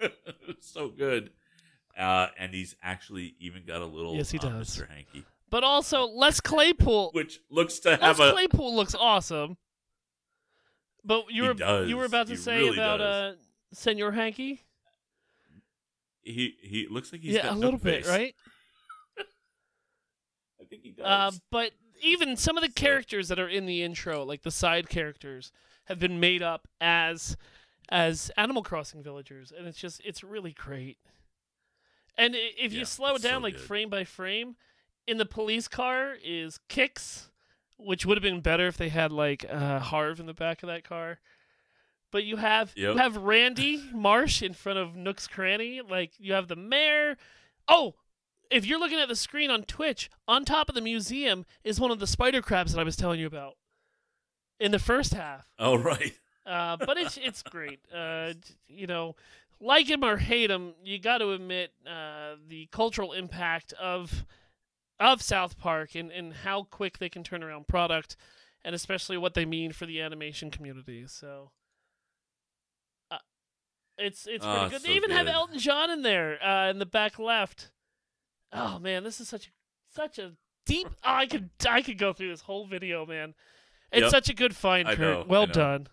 [0.61, 1.31] so good.
[1.99, 4.77] Uh, and he's actually even got a little Yes, he uh, does.
[4.77, 4.89] Mr.
[4.89, 7.11] Hanky, But also, Les Claypool.
[7.13, 9.57] which looks to Les have a Claypool looks awesome.
[11.05, 11.89] But you were does.
[11.89, 13.35] you were about to He say really about does.
[13.35, 13.39] uh
[13.75, 14.61] Senor Hanky?
[16.23, 18.09] he he looks like he's yeah, got a little bit, face.
[18.09, 18.35] right?
[20.61, 21.05] I think he does.
[21.05, 24.89] Uh, but even some of the characters that are in the intro, like the side
[24.89, 25.53] characters,
[25.87, 27.37] have been made up as
[27.89, 30.99] as Animal Crossing villagers, and it's just it's really great.
[32.19, 33.63] And if Yeah, you slow it it's so down like good.
[33.63, 34.57] frame by frame,
[35.07, 37.31] in the police car is Kicks,
[37.77, 40.69] which would have been better if they had like uh, Harv in the back of
[40.69, 41.19] that car.
[42.11, 46.49] But you have you have Randy Marsh in front of Nook's Cranny, like you have
[46.49, 47.17] the mayor.
[47.67, 47.95] Oh,
[48.51, 51.91] if you're looking at the screen on Twitch, on top of the museum is one
[51.91, 53.55] of the spider crabs that I was telling you about
[54.61, 55.47] in the first half.
[55.59, 56.13] oh right.
[56.45, 57.81] Uh, but it's it's great.
[57.95, 58.35] Uh,
[58.69, 59.17] you know,
[59.63, 64.25] like him or hate him, you got to admit uh, the cultural impact of
[65.01, 68.17] of South Park and, and how quick they can turn around product,
[68.65, 71.05] and especially what they mean for the animation community.
[71.07, 71.51] So.
[73.11, 73.19] uh,
[73.99, 74.81] It's it's Oh, pretty it's good.
[74.83, 75.27] so They even have.
[75.29, 77.71] Elton John in there uh, in the back left.
[78.53, 79.51] Oh man, this is such a
[79.95, 80.33] such a
[80.67, 80.89] deep.
[80.89, 83.35] Oh, I could I could go through this whole video, man.
[83.91, 84.11] It's Yep.
[84.11, 84.99] such a good find, Kurt.
[84.99, 85.89] know, well done.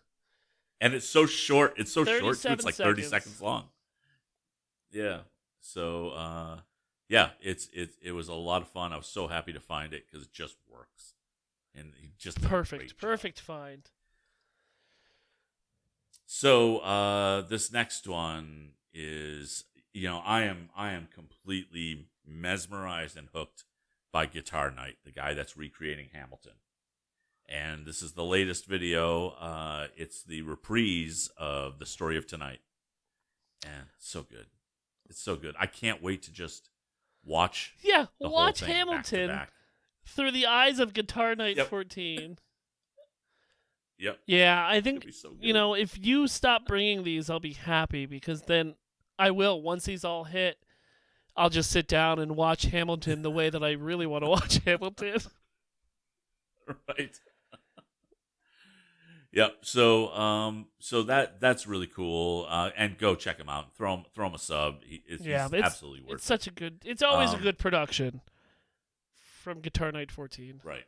[0.81, 1.73] And it's so short.
[1.77, 2.39] It's so short.
[2.39, 2.49] Too.
[2.49, 3.23] It's like thirty seconds.
[3.23, 3.65] seconds long.
[4.91, 5.19] Yeah.
[5.59, 6.57] So uh,
[7.07, 8.93] yeah, it's it it was a lot of fun.
[8.93, 11.13] I was so happy to find it because it just works,
[11.75, 13.89] and he just Perfect, perfect find.
[16.25, 23.29] So uh, this next one is you know I am I am completely mesmerized and
[23.33, 23.63] hooked
[24.11, 26.53] by Guitar Night, the guy that's recreating Hamilton.
[27.51, 29.29] And this is the latest video.
[29.29, 32.59] Uh, it's the reprise of the story of tonight,
[33.65, 34.45] and so good.
[35.09, 35.55] It's so good.
[35.59, 36.69] I can't wait to just
[37.25, 37.73] watch.
[37.81, 39.49] Yeah, watch thing back Hamilton back.
[40.05, 41.67] through the eyes of Guitar Night Yep.
[41.69, 42.38] 14.
[44.01, 48.05] Yep, Yeah, I think so you know if you stop bringing these, I'll be happy
[48.05, 48.75] because then
[49.17, 49.62] I will.
[49.62, 50.57] Once these all hit,
[51.35, 54.59] I'll just sit down and watch Hamilton the way that I really want to watch
[54.65, 55.17] Hamilton.
[56.88, 57.19] right
[59.31, 59.57] yep.
[59.61, 62.45] So um so that that's really cool.
[62.49, 63.75] Uh and go check him out.
[63.75, 64.83] Throw him throw him a sub.
[64.83, 66.79] He, it's, Yeah, it's- absolutely worth It's such a good.
[66.85, 68.21] It's always a Um, good production
[69.41, 70.61] from Guitar Night 14.
[70.63, 70.85] right.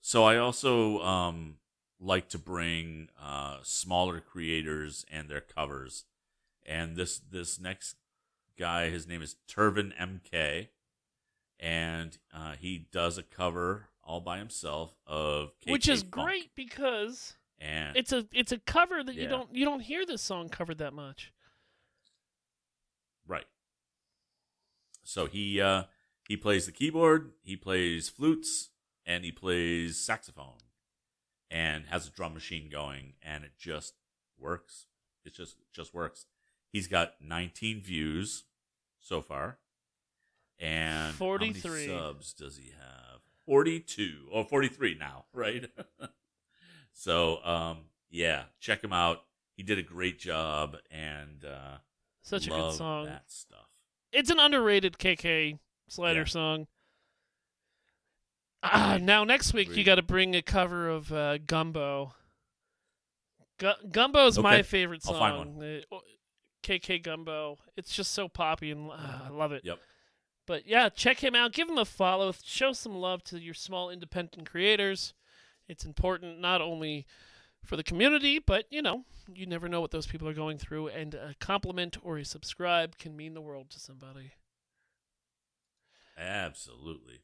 [0.00, 1.56] So i also um
[2.00, 6.04] like to bring uh smaller creators and their covers.
[6.66, 7.96] And this this next
[8.58, 10.68] guy his name is turvin mk
[11.58, 16.12] and uh he does a cover all by himself of Which is Funk.
[16.12, 20.22] great because and it's a it's a cover that you don't you don't hear this
[20.22, 21.32] song covered that much.
[23.26, 23.46] Right.
[25.02, 25.84] So he uh
[26.28, 28.70] he plays the keyboard, he plays flutes,
[29.06, 30.58] and he plays saxophone
[31.50, 33.94] and has a drum machine going and it just
[34.38, 34.86] works.
[35.24, 36.26] It just just works.
[36.70, 38.44] He's got 19 views
[39.00, 39.58] so far.
[40.58, 41.86] And how many 43.
[41.86, 43.20] subs does he have?
[43.46, 45.66] 42 or 43 now, right?
[46.92, 47.78] so um
[48.10, 49.22] yeah, check him out.
[49.56, 51.78] He did a great job and uh
[52.22, 53.06] Such a good song.
[53.06, 53.66] That stuff.
[54.12, 56.24] It's an underrated KK Slider Yeah.
[56.26, 56.66] song.
[58.62, 62.14] Ah, now next week you got to bring a cover of uh, Gumbo.
[63.58, 64.62] Gu- Gumbo's my Okay.
[64.62, 65.58] favorite I'll song.
[65.60, 65.96] find Uh,
[66.62, 67.58] KK Gumbo.
[67.76, 68.94] It's just so poppy and uh,
[69.26, 69.62] I love it.
[69.64, 69.78] Yep.
[70.46, 71.52] But yeah, check him out.
[71.52, 72.32] Give him a follow.
[72.42, 75.14] Show some love to your small independent creators.
[75.68, 77.06] It's important not only
[77.64, 79.04] for the community, but you know,
[79.34, 82.98] you never know what those people are going through, and a compliment or a subscribe
[82.98, 84.32] can mean the world to somebody.
[86.18, 87.20] Absolutely.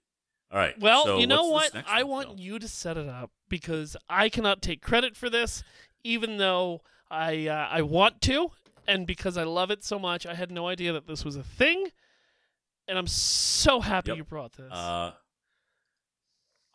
[0.50, 0.78] All right.
[0.80, 1.70] Well, so you know what?
[1.86, 5.62] I want you to set it up because I cannot take credit for this,
[6.02, 6.80] even though
[7.10, 8.50] I uh, I want to,
[8.88, 10.26] and because I love it so much.
[10.26, 11.88] I had no idea that this was a thing,
[12.90, 14.16] and I'm so happy Yep.
[14.18, 14.70] you brought this.
[14.72, 15.12] Uh,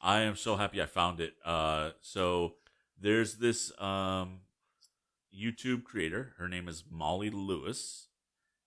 [0.02, 1.34] I am so happy I found it.
[1.44, 2.56] Uh, so
[3.00, 4.40] there's this um,
[5.38, 6.34] YouTube creator.
[6.38, 8.08] Her name is Molly Lewis,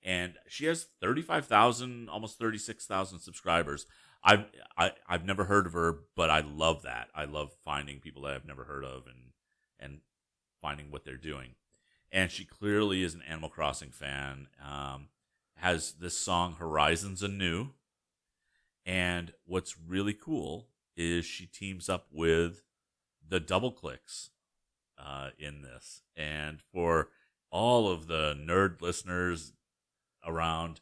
[0.02, 3.86] and she has thirty-five thousand, almost thirty-six thousand subscribers.
[4.22, 7.08] I've I, I've never heard of her, but I love that.
[7.14, 9.32] I love finding people that I've never heard of and
[9.78, 10.00] and
[10.60, 11.54] finding what they're doing.
[12.10, 14.48] And she clearly is an Animal Crossing fan.
[14.64, 15.08] Um,
[15.58, 17.68] has this song Horizons Anew.
[18.84, 22.62] And what's really cool is she teams up with
[23.26, 24.30] the Double Clicks
[24.98, 26.02] uh, in this.
[26.16, 27.08] And for
[27.50, 29.52] all of the nerd listeners
[30.26, 30.80] around,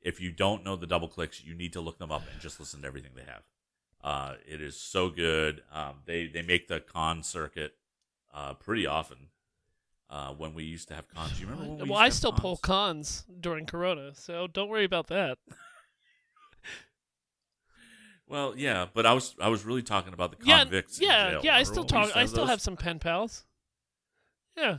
[0.00, 2.60] if you don't know the double clicks, you need to look them up and just
[2.60, 3.42] listen to everything they have.
[4.02, 5.62] Uh, it is so good.
[5.72, 7.74] Um, they they make the con circuit
[8.32, 9.30] uh, pretty often.
[10.08, 11.68] Uh, when we used to have cons, Do you remember?
[11.70, 12.40] When we well, used I still cons?
[12.40, 15.38] pull cons during Corona, so don't worry about that.
[18.28, 21.00] Well, yeah, but I was I was really talking about the yeah, convicts.
[21.00, 21.40] yeah, jail.
[21.44, 21.54] yeah.
[21.54, 22.20] I still when we used talk.
[22.22, 22.48] I still those?
[22.50, 23.44] have some pen pals.
[24.56, 24.78] Yeah,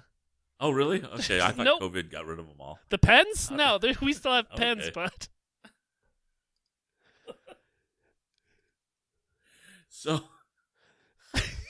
[0.60, 1.02] Oh, really?
[1.20, 1.82] Okay, I thought Nope.
[1.82, 2.80] COVID got rid of them all.
[2.90, 3.50] the pens.
[3.56, 4.92] No, we still have pens, Okay.
[4.94, 5.30] but
[9.90, 10.20] So,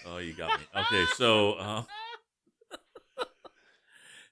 [0.06, 0.66] oh, you got me.
[0.76, 1.84] Okay, so, uh,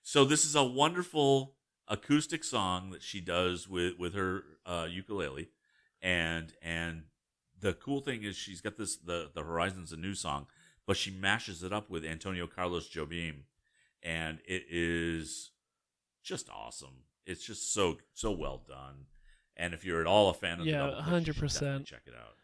[0.07, 1.55] so this is a wonderful
[1.87, 5.49] acoustic song that she does with with her uh, ukulele,
[5.99, 7.05] and and
[7.59, 10.45] the cool thing is she's got this the the Horizons a new song,
[10.85, 13.45] but she mashes it up with Antonio Carlos Jobim,
[14.03, 15.51] and it is
[16.23, 17.03] just awesome.
[17.25, 19.07] It's just so so well done.
[19.57, 21.85] And if you're at all a fan of Yeah, the Double Click, you should 100%.
[21.85, 22.35] check it out.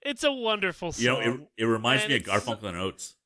[0.00, 1.02] it's a wonderful song.
[1.04, 3.16] You know, it, it reminds And me of Garfunkel and Oates.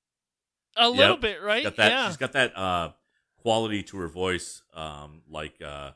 [0.77, 1.21] a little Yep.
[1.21, 1.63] bit, right?
[1.63, 1.91] Got that?
[1.93, 2.07] yeah.
[2.09, 2.93] She's got that uh,
[3.45, 4.63] quality to her voice.
[4.75, 5.93] Um, like uh,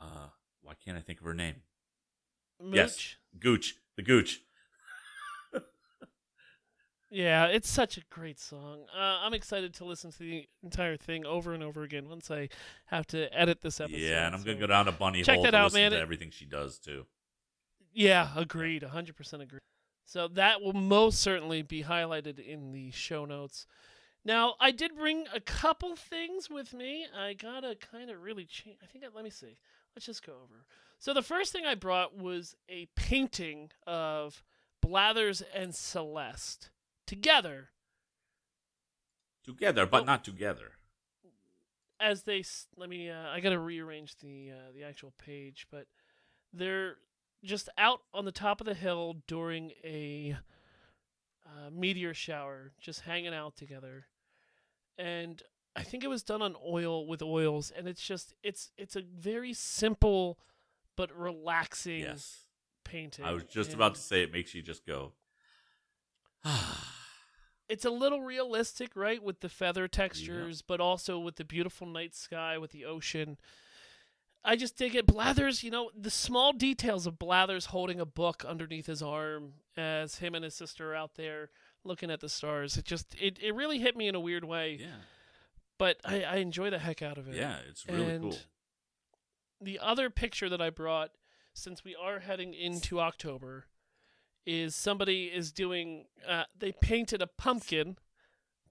[0.00, 0.28] uh,
[0.62, 1.56] why can't I think of her name?
[2.72, 3.16] yes.
[3.38, 4.40] Gooch, the Gooch.
[7.10, 8.86] Yeah, it's such a great song.
[8.92, 12.48] Uh, I'm excited to listen to the entire thing over and over again once I
[12.86, 14.00] have to edit this episode.
[14.00, 15.90] yeah, and I'm gonna go down to Bunny Check Hole that to out, listen man.
[15.92, 17.06] to everything she does too.
[17.92, 18.82] Yeah, agreed.
[18.82, 19.60] 100% agree.
[20.04, 23.68] So that will most certainly be highlighted in the show notes.
[24.24, 27.06] Now, I did bring a couple things with me.
[27.16, 28.76] I gotta kind of really change.
[28.82, 29.58] I think, I, let me see.
[29.94, 30.64] Let's just go over.
[30.98, 34.42] So the first thing I brought was a painting of
[34.80, 36.70] Blathers and Celeste
[37.06, 37.68] together
[39.44, 40.04] Together, but Oh.
[40.04, 40.72] not together.
[42.00, 42.42] as they
[42.76, 45.86] let me uh, i gotta rearrange the uh, the actual page but
[46.52, 46.96] they're
[47.44, 50.36] just out on the top of the hill during a
[51.46, 54.06] uh, meteor shower just hanging out together
[54.98, 55.42] and
[55.76, 59.02] i think it was done on oil with oils and it's just it's it's a
[59.02, 60.38] very simple
[60.96, 62.44] but relaxing Yes,
[62.84, 65.12] painting I was just about to say it makes you just go.
[67.68, 72.14] it's a little realistic, right, with the feather textures, but also with the beautiful night
[72.14, 73.38] sky, with the ocean.
[74.44, 75.06] I just dig it.
[75.06, 80.16] Blathers, you know, the small details of Blathers holding a book underneath his arm as
[80.16, 81.48] him and his sister are out there
[81.84, 82.76] looking at the stars.
[82.76, 84.86] It just, it, it really hit me in a weird way, yeah,
[85.78, 87.36] but I, I enjoy the heck out of it.
[87.36, 88.38] yeah, it's really And cool.
[89.60, 91.10] The other picture that I brought,
[91.54, 93.66] since we are heading into October,
[94.46, 96.04] is somebody is doing.
[96.28, 97.96] Uh, they painted a pumpkin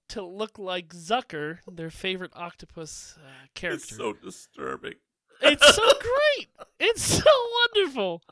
[0.08, 3.84] to look like Zucker, their favorite octopus uh, character.
[3.88, 4.94] It's so disturbing.
[5.40, 6.48] It's so great.
[6.78, 7.30] It's so
[7.74, 8.22] wonderful.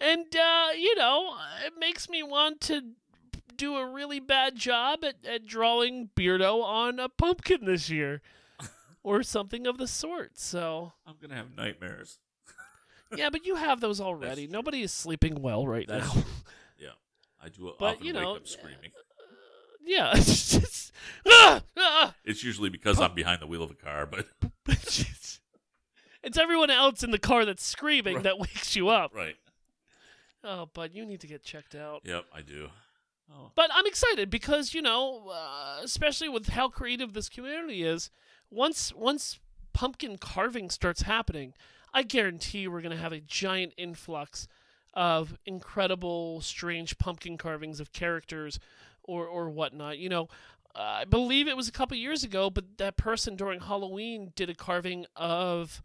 [0.00, 1.34] And, uh, you know,
[1.66, 2.80] it makes me want to
[3.60, 8.22] do a really bad job at, at drawing Beardo on a pumpkin this year
[9.02, 10.38] or something of the sort.
[10.38, 12.18] So, I'm gonna have nightmares.
[13.16, 14.46] yeah, but you have those already.
[14.46, 16.12] Nobody is sleeping well right That's now.
[16.22, 16.22] true.
[16.78, 16.90] Yeah,
[17.44, 18.92] I do But, often you wake know, up screaming.
[19.84, 20.12] yeah.
[20.14, 20.92] It's just,
[21.28, 22.14] ah, ah.
[22.24, 24.26] It's usually because I'm behind the wheel of a car, but
[24.66, 28.24] it's everyone else in the car that's screaming Right.
[28.24, 29.14] that wakes you up.
[29.14, 29.36] right.
[30.42, 32.00] Oh, but you need to get checked out.
[32.04, 32.68] Yep, I do.
[33.32, 38.10] Oh, But I'm excited because you know, uh, especially with how creative this community is.
[38.50, 39.38] Once once
[39.72, 41.54] pumpkin carving starts happening,
[41.94, 44.48] I guarantee we're gonna have a giant influx
[44.94, 48.58] of incredible, strange pumpkin carvings of characters
[49.04, 49.98] or or whatnot.
[49.98, 50.28] You know,
[50.74, 54.54] I believe it was a couple years ago, but that person during Halloween did a
[54.54, 55.82] carving of.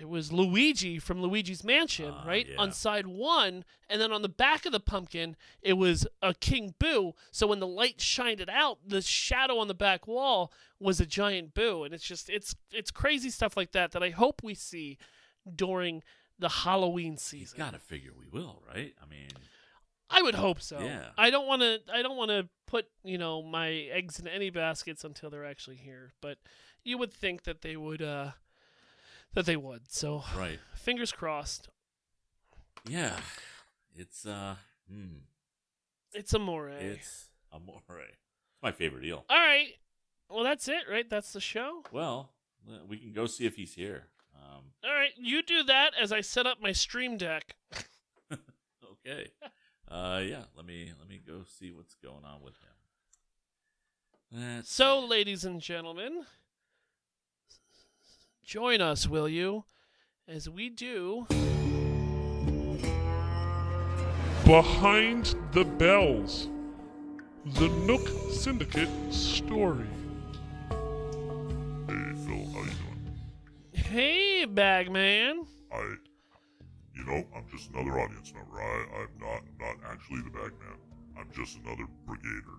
[0.00, 2.46] It was Luigi from Luigi's Mansion, Ah, right?
[2.48, 2.56] yeah.
[2.58, 6.74] On side one, and then on the back of the pumpkin, it was a King
[6.78, 7.14] Boo.
[7.30, 11.06] So when the light shined it out, the shadow on the back wall was a
[11.06, 14.54] giant Boo, and it's just it's it's crazy stuff like that that I hope we
[14.54, 14.98] see
[15.52, 16.02] during
[16.38, 17.58] the Halloween season.
[17.58, 18.94] you gotta figure we will, right?
[19.02, 19.28] I mean,
[20.10, 20.78] I would hope so.
[20.80, 21.06] Yeah.
[21.16, 21.80] I don't want to.
[21.92, 25.76] I don't want to put you know my eggs in any baskets until they're actually
[25.76, 26.12] here.
[26.20, 26.38] But
[26.84, 28.02] you would think that they would.
[28.02, 28.32] uh
[29.34, 29.90] That they would.
[29.90, 30.58] So right?
[30.74, 31.68] fingers crossed.
[32.88, 33.16] Yeah,
[33.94, 34.56] it's uh,
[34.90, 35.18] hmm,
[36.12, 36.68] It's amore.
[36.70, 37.82] it's amore.
[37.90, 38.16] It's
[38.62, 39.24] my favorite eel.
[39.28, 39.74] All right.
[40.30, 41.08] Well, that's it, right?
[41.08, 41.82] That's the show.
[41.92, 42.30] Well,
[42.88, 44.04] we can go see if he's here.
[44.36, 47.56] Um, All right, you do that as I set up my stream deck.
[48.32, 49.30] okay.
[49.90, 50.44] Uh, yeah.
[50.54, 52.54] Let me let me go see what's going on with
[54.30, 54.38] him.
[54.58, 56.24] That's So, ladies and gentlemen,
[58.48, 59.62] join us, will you,
[60.26, 61.26] as we do.
[64.46, 66.48] Behind the Bells,
[67.44, 69.84] the Nook Syndicate story.
[70.70, 73.14] Hey Phil, how you doing?
[73.74, 75.44] Hey, Bagman.
[75.70, 75.94] I,
[76.94, 78.58] you know, I'm just another audience member.
[78.58, 80.78] I, I'm not, I'm not actually the bagman.
[81.18, 82.56] I'm just another brigader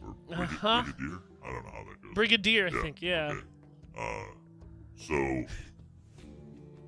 [0.00, 0.82] or brig- Uh-huh.
[0.84, 1.18] brigadier.
[1.44, 2.14] I don't know how that goes.
[2.14, 3.32] Brigadier, I think, yeah.
[3.32, 3.40] Okay.
[3.98, 4.24] Uh,
[5.06, 5.14] so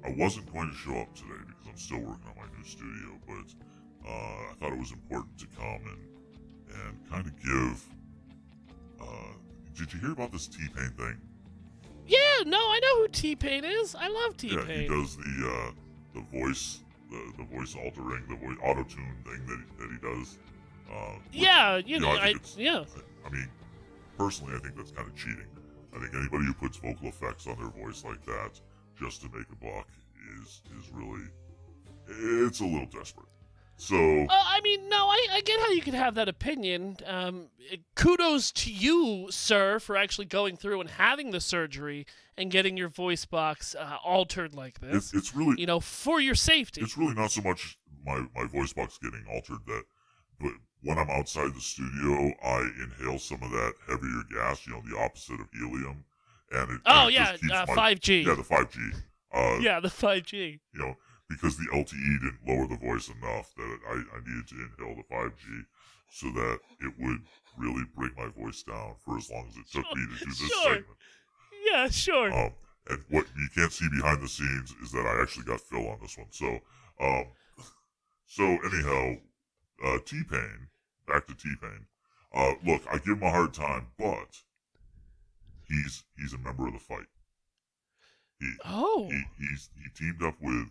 [0.05, 3.19] I wasn't going to show up today because I'm still working on my new studio,
[3.27, 6.09] but uh, I thought it was important to come and
[6.87, 7.85] and kind of give.
[9.01, 9.33] Uh,
[9.75, 11.21] did you hear about this T Pain thing?
[12.07, 13.95] Yeah, no, I know who T Pain is.
[13.95, 14.59] I love T Pain.
[14.69, 15.71] Yeah, he does the uh,
[16.15, 19.99] the voice, the, the voice altering, the voice auto tune thing that he, that he
[20.19, 20.39] does.
[20.91, 22.85] Uh, which, Yeah, you you know, know, I I, yeah.
[23.27, 23.49] I mean,
[24.19, 25.47] personally, I think that's kind of cheating.
[25.95, 28.61] I think anybody who puts vocal effects on their voice like that
[28.99, 29.89] just to make a buck
[30.41, 31.25] is is really
[32.09, 33.27] it's a little desperate.
[33.77, 36.97] So Uh, I mean, no, I, I get how you could have that opinion.
[37.07, 37.49] Um,
[37.97, 42.89] kudos to you, sir, for actually going through and having the surgery and getting your
[42.89, 45.13] voice box uh, altered like this.
[45.13, 46.83] it's it's really You know, for your safety.
[46.83, 49.83] it's really not so much my my voice box getting altered that,
[50.41, 50.53] but
[50.85, 54.97] when I'm outside the studio, I inhale some of that heavier gas, you know, the
[54.99, 56.05] opposite of helium,
[56.53, 58.23] and it Oh and it yeah, uh, my- 5G.
[58.27, 58.79] yeah the five G
[59.33, 60.61] uh yeah, the 5G.
[60.73, 60.95] you know
[61.29, 65.03] because the LTE didn't lower the voice enough that I I needed to inhale the
[65.11, 65.47] five G
[66.11, 67.21] so that it would
[67.57, 70.37] really bring my voice down for as long as it took me to do this
[70.37, 70.75] Sure.
[70.75, 70.99] segment.
[71.65, 72.33] Yeah, sure.
[72.33, 72.53] Um,
[72.91, 75.99] and what you can't see behind the scenes is that I actually got Phil on
[76.03, 76.27] this one.
[76.31, 76.61] So,
[77.01, 77.25] um,
[78.27, 79.17] so anyhow,
[79.85, 80.69] uh, T Pain,
[81.07, 81.87] back to T Pain.
[82.33, 84.43] Uh, look, I give him a hard time, but
[85.69, 87.07] he's he's a member of the fight.
[88.41, 90.69] He oh, he he's he teamed up with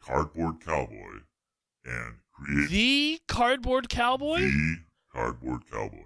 [0.00, 1.20] Cardboard Cowboy
[1.84, 4.40] and created the cardboard cowboy.
[4.40, 4.76] the
[5.12, 5.98] Cardboard Cowboy.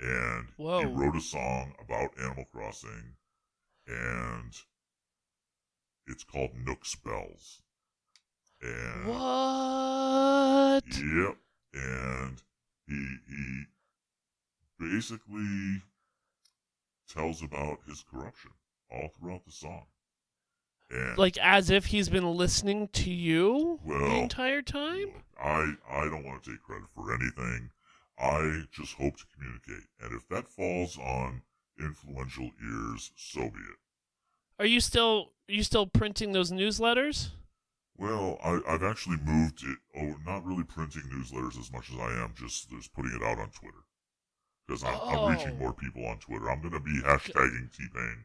[0.00, 0.80] And Whoa.
[0.80, 3.16] he wrote a song about Animal Crossing,
[3.86, 4.52] and
[6.06, 7.62] it's called Nook Spells.
[8.62, 10.84] And What?
[10.86, 11.36] Yep.
[11.74, 12.42] And
[12.90, 13.64] he he
[14.78, 15.82] basically
[17.08, 18.50] tells about his corruption
[18.90, 19.86] all throughout the song.
[20.90, 25.10] And Like as if he's been listening to you the entire time.
[25.40, 27.70] I I don't want to take credit for anything.
[28.18, 31.42] I just hope to communicate, and if that falls on
[31.78, 33.78] influential ears, so be it.
[34.58, 37.30] Are you still are you still printing those newsletters?
[38.00, 39.76] Well, I, I've actually moved it.
[39.94, 43.38] Oh, not really printing newsletters as much as I am just just putting it out
[43.38, 43.84] on Twitter
[44.66, 45.58] because I'm, I'm reaching Oh.
[45.58, 46.50] more people on Twitter.
[46.50, 48.24] I'm going to be hashtagging T Pain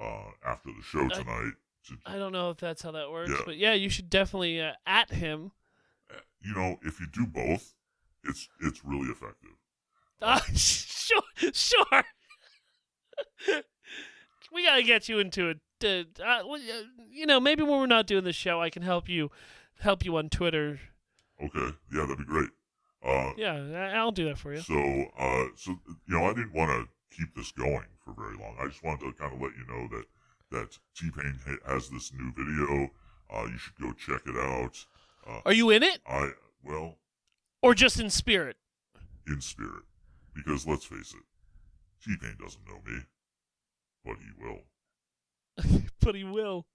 [0.00, 1.52] uh, after the show I- tonight.
[1.88, 3.42] To, I don't know if that's how that works, Yeah.
[3.44, 5.50] but yeah, you should definitely uh, at him.
[6.40, 7.74] you know, if you do both,
[8.24, 9.50] it's it's really effective.
[10.22, 11.22] Uh, sure,
[11.52, 12.04] sure.
[14.52, 15.58] we gotta get you into it.
[15.84, 16.42] Uh, uh,
[17.10, 19.30] you know, maybe when we're not doing the show, I can help you,
[19.80, 20.80] help you on Twitter.
[21.42, 22.48] Okay, yeah, that'd be great.
[23.04, 24.60] Uh, Yeah, I'll do that for you.
[24.60, 24.74] So,
[25.18, 28.56] uh, so you know, I didn't want to keep this going for very long.
[28.60, 30.04] I just wanted to kind of let you know that
[30.50, 32.90] that T Pain has this new video.
[33.32, 34.86] Uh, you should go check it out.
[35.26, 36.30] Uh, Are you in it, I
[36.64, 36.96] well,
[37.62, 38.56] or just in spirit?
[39.26, 39.82] in spirit,
[40.34, 41.24] because let's face it,
[42.04, 43.00] T Pain doesn't know me,
[44.04, 44.60] but he will.
[46.00, 46.66] but he will.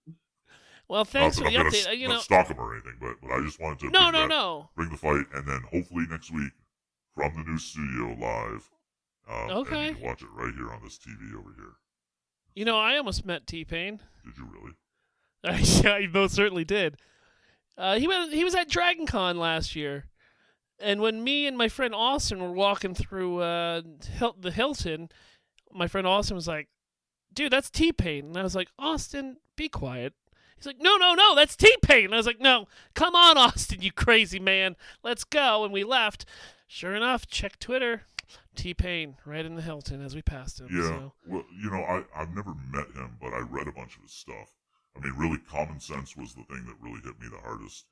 [0.88, 1.88] Well, thanks not for that the I'm gonna update.
[1.88, 4.12] Uh, you know, stalk him or anything, but but I just wanted to no, bring
[4.12, 4.70] no, that- no.
[4.76, 6.52] bring the fight, and then hopefully next week
[7.16, 8.70] from the new studio live.
[9.30, 9.90] Uh, Okay.
[9.90, 11.74] You can watch it right here on this TV over here.
[12.56, 14.00] You know, I almost met T Pain.
[14.26, 14.74] Did you really?
[15.84, 16.98] yeah, I most certainly did.
[17.78, 20.06] Uh, he was he was at Dragon Con last year,
[20.80, 23.82] and when me and my friend Austin were walking through uh,
[24.18, 25.10] Hil- the Hilton,
[25.72, 26.68] my friend Austin was like,
[27.34, 30.14] "Dude, that's T Pain," and I was like, "Austin, be quiet."
[30.56, 33.38] He's like, "No, no, no, that's T Pain." And I was like, "No, come on,
[33.38, 36.26] Austin, you crazy man, let's go." And we left.
[36.68, 38.04] Sure enough, check Twitter.
[38.56, 40.68] T Pain right in the Hilton as we passed him.
[40.72, 40.88] Yeah.
[40.88, 41.14] So.
[41.28, 44.12] Well, you know, I, I've never met him, but I read a bunch of his
[44.14, 44.50] stuff.
[44.96, 47.86] I mean, really, Common Sense was the thing that really hit me the hardest.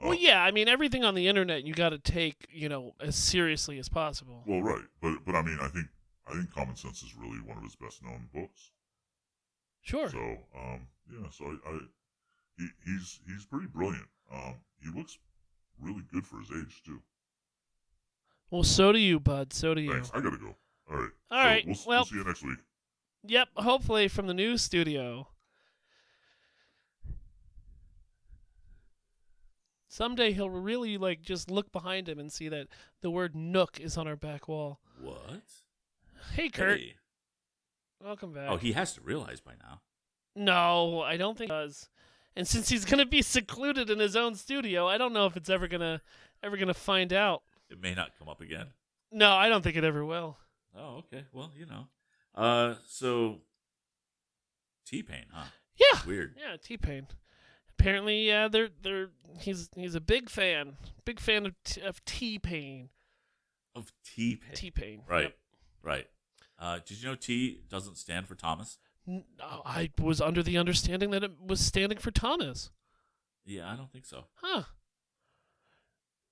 [0.00, 2.94] Uh, Well, yeah, I mean everything on the internet you got to take, you know,
[3.00, 4.42] as seriously as possible.
[4.46, 5.86] Well, right, but but I mean, I think
[6.28, 8.70] I think Common Sense is really one of his best known books.
[9.84, 10.08] Sure.
[10.08, 11.78] So, um, yeah, so I, I
[12.58, 14.08] he he's he's pretty brilliant.
[14.32, 15.18] Um, he looks
[15.80, 17.00] really good for his age too.
[18.50, 19.52] Well, so do you, bud.
[19.52, 19.92] So do you.
[19.92, 20.10] Thanks.
[20.14, 20.56] I gotta go.
[20.90, 21.10] All right.
[21.30, 22.58] All so right, We'll, well- we'll see you next week.
[23.26, 25.28] Yep, hopefully from the new studio.
[29.88, 32.66] Someday he'll really like just look behind him and see that
[33.00, 34.80] the word Nook is on our back wall.
[35.00, 35.42] What?
[36.32, 36.94] Hey Kurt, Hey.
[38.04, 38.48] Welcome back.
[38.48, 39.80] Oh, he has to realize by now.
[40.36, 41.88] No, I don't think he does.
[42.36, 45.50] And since he's gonna be secluded in his own studio, I don't know if it's
[45.50, 46.00] ever gonna
[46.42, 47.42] ever gonna find out.
[47.70, 48.66] It may not come up again.
[49.10, 50.36] No, I don't think it ever will.
[50.76, 51.24] Oh, okay.
[51.32, 51.86] Well, you know.
[52.34, 53.38] Uh, so
[54.86, 55.44] T Pain, huh?
[55.76, 56.00] Yeah.
[56.06, 56.34] Weird.
[56.38, 57.06] Yeah, T Pain.
[57.78, 62.38] Apparently, yeah, they're they're he's he's a big fan, big fan of T- of T
[62.38, 62.88] Pain.
[63.74, 64.54] Of T Pain.
[64.54, 65.02] T Pain.
[65.08, 65.34] Right.
[65.82, 66.06] Right.
[66.58, 68.78] Uh, did you know T doesn't stand for Thomas?
[69.40, 72.70] I was under the understanding that it was standing for Thomas.
[73.44, 74.24] Yeah, I don't think so.
[74.36, 74.62] Huh.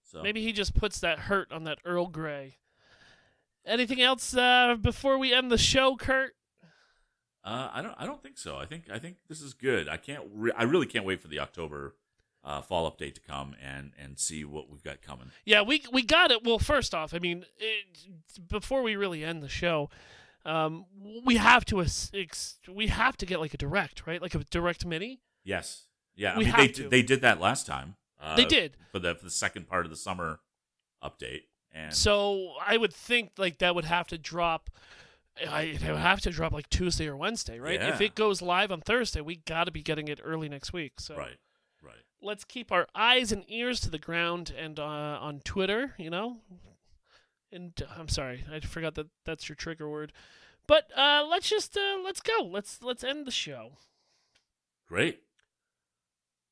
[0.05, 2.57] So Maybe he just puts that hurt on that Earl Grey.
[3.65, 6.35] Anything else uh, before we end the show, Kurt?
[7.45, 7.95] Uh, I don't.
[7.99, 8.57] I don't think so.
[8.57, 8.85] I think.
[8.93, 9.89] I think this is good.
[9.89, 10.25] I can't.
[10.33, 11.97] Re- I really can't wait for the October
[12.45, 15.31] uh, fall update to come and and see what we've got coming.
[15.45, 16.45] Yeah, we we got it.
[16.45, 17.99] Well, first off, I mean, it,
[18.39, 19.91] before we really end the show,
[20.45, 20.87] um,
[21.25, 24.21] we have to ex- we have to get like a direct, right?
[24.21, 25.21] Like a direct mini.
[25.45, 25.87] Yes.
[26.15, 26.35] Yeah.
[26.35, 26.89] I We mean, have they to.
[26.89, 27.97] they did that last time.
[28.21, 28.77] Uh, They did.
[28.93, 30.41] for the for the second part of the summer
[31.03, 31.43] update.
[31.75, 34.69] And So I would think like that would have to drop.
[35.49, 37.81] I it would have to drop like Tuesday or Wednesday, right?
[37.81, 41.01] If it goes live on Thursday, we got to be getting it early next week.
[41.01, 41.39] So right.
[41.83, 41.97] Right.
[42.21, 46.37] let's keep our eyes and ears to the ground and uh, on Twitter, you know.
[47.53, 50.13] And uh, I'm sorry, I forgot that that's your trigger word.
[50.67, 52.45] But uh, let's just uh, let's go.
[52.45, 53.73] Let's let's end the show.
[54.89, 55.21] Great.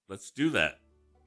[0.09, 0.79] Let's do that.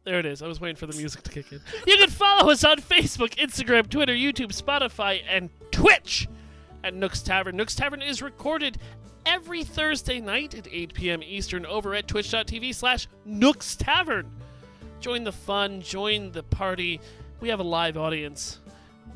[0.03, 0.41] There it is.
[0.41, 1.61] I was waiting for the music to kick in.
[1.87, 6.27] You can follow us on Facebook, Instagram, Twitter, YouTube, Spotify, and Twitch
[6.83, 7.55] at Nook's Tavern.
[7.55, 8.77] Nook's Tavern is recorded
[9.25, 11.23] every Thursday night at 8 p.m.
[11.23, 14.29] Eastern over at twitch.tv slash Nook's Tavern.
[14.99, 16.99] Join the fun, join the party.
[17.39, 18.59] We have a live audience.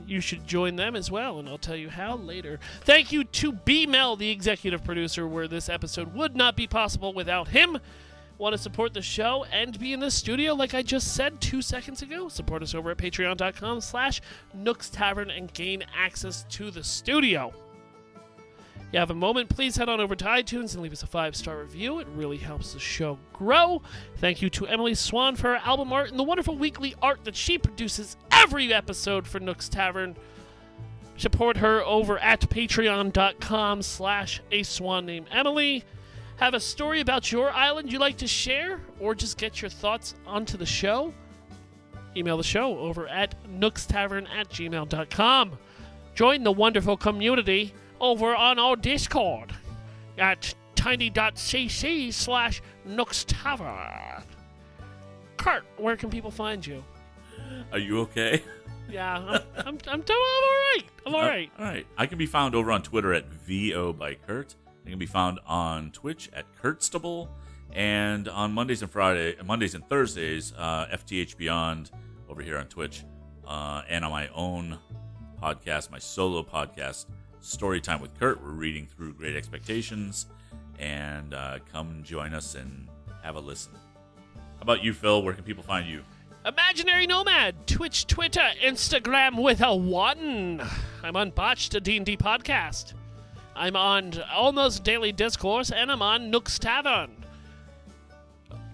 [0.05, 2.59] You should join them as well, and I'll tell you how later.
[2.81, 7.13] Thank you to B Mel, the executive producer, where this episode would not be possible
[7.13, 7.79] without him.
[8.37, 11.61] Want to support the show and be in the studio like I just said two
[11.61, 12.29] seconds ago?
[12.29, 14.21] Support us over at patreon.com slash
[14.53, 17.51] Nooks Tavern and gain access to the studio.
[18.93, 21.57] You have a moment, please head on over to iTunes and leave us a five-star
[21.57, 21.99] review.
[21.99, 23.81] It really helps the show grow.
[24.19, 27.35] Thank you to Emily Swan for her album art and the wonderful weekly art that
[27.35, 28.15] she produces
[28.47, 30.15] every episode for Nooks Tavern.
[31.17, 35.83] Support her over at patreon.com slash a swan named Emily.
[36.37, 40.15] Have a story about your island you'd like to share, or just get your thoughts
[40.25, 41.13] onto the show?
[42.15, 45.57] Email the show over at nookstavern at gmail.com.
[46.15, 49.53] Join the wonderful community over on our Discord
[50.17, 54.23] at tiny.cc slash nookstavern.
[55.35, 56.81] Kurt, where can people find you?
[57.71, 58.43] Are you okay?
[58.89, 60.83] Yeah, I'm, I'm, I'm, I'm all right.
[61.05, 61.51] I'm all Uh, right.
[61.59, 61.85] all right.
[61.97, 64.55] I can be found over on Twitter at VO by Kurt.
[64.85, 67.27] I can be found on Twitch at Kurtstable.
[67.73, 71.91] And on Mondays and Friday, Mondays and Thursdays, uh, FTH Beyond
[72.29, 73.03] over here on Twitch.
[73.45, 74.77] Uh, and on my own
[75.43, 77.07] podcast, my solo podcast,
[77.41, 78.41] Storytime with Kurt.
[78.41, 80.27] We're reading through Great Expectations.
[80.79, 82.87] And uh, come join us and
[83.21, 83.73] have a listen.
[84.35, 85.21] How about you, Phil?
[85.23, 86.03] Where can people find you?
[86.47, 90.65] Imaginary Nomad, Twitch, Twitter, Instagram with a one.
[91.03, 92.93] I'm on Botched, a D&D podcast.
[93.53, 97.25] I'm on Almost Daily Discourse, and I'm on Nook's Tavern.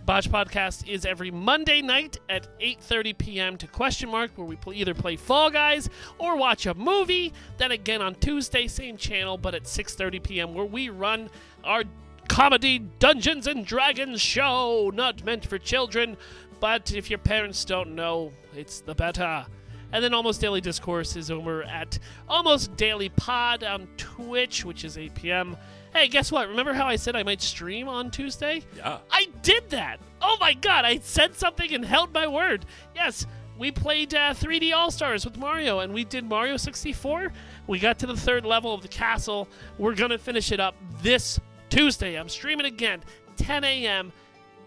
[0.06, 3.58] Botch Podcast is every Monday night at 8.30 p.m.
[3.58, 7.34] to question mark, where we either play Fall Guys or watch a movie.
[7.58, 11.28] Then again on Tuesday, same channel, but at 6.30 p.m., where we run
[11.64, 11.86] our
[12.28, 14.92] comedy Dungeons and Dragons show.
[14.94, 16.18] Not meant for children,
[16.64, 19.46] but if your parents don't know, it's the better.
[19.92, 22.00] And then Almost Daily Discourse is over at
[22.30, 25.58] Almost Daily Pod on Twitch, which is 8 p.m.
[25.94, 26.48] Hey, guess what?
[26.48, 28.64] Remember how I said I might stream on Tuesday?
[28.78, 29.00] Yeah.
[29.12, 30.00] I did that!
[30.22, 32.66] Oh my god, I said something and held my word.
[32.96, 33.26] Yes,
[33.60, 37.34] we played uh, 3D All Stars with Mario, and we did Mario 64.
[37.68, 39.50] We got to the third level of the castle.
[39.78, 42.18] We're gonna finish it up this Tuesday.
[42.18, 43.02] I'm streaming again,
[43.36, 44.14] 10 a.m.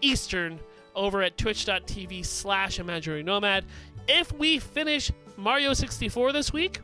[0.01, 0.59] Eastern,
[0.97, 3.63] over at twitch.tv slash imaginary nomad.
[4.07, 6.79] If we finish Mario 64 this week,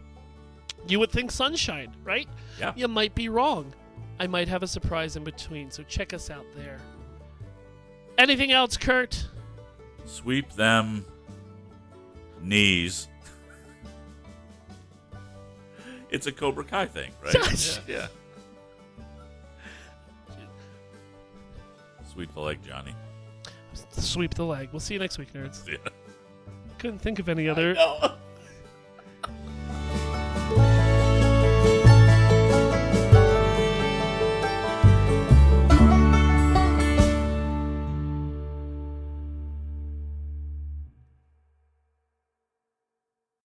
[0.88, 2.30] you would think Sunshine, right?
[2.59, 2.74] Yeah.
[2.76, 3.74] You might be wrong.
[4.20, 6.78] I might have a surprise in between, so check us out there.
[8.18, 9.26] Anything else, Kurt?
[10.05, 11.05] Sweep them
[12.41, 13.07] knees
[16.09, 17.34] It's a Cobra Kai thing, right?
[17.88, 18.07] Yeah.
[20.28, 20.47] yeah.
[22.11, 22.93] Sweet the leg, Johnny.
[23.94, 24.70] Sweep the leg.
[24.72, 25.68] We'll see you next week, nerds.
[25.68, 25.78] Yeah.
[26.80, 27.76] Couldn't think of any other.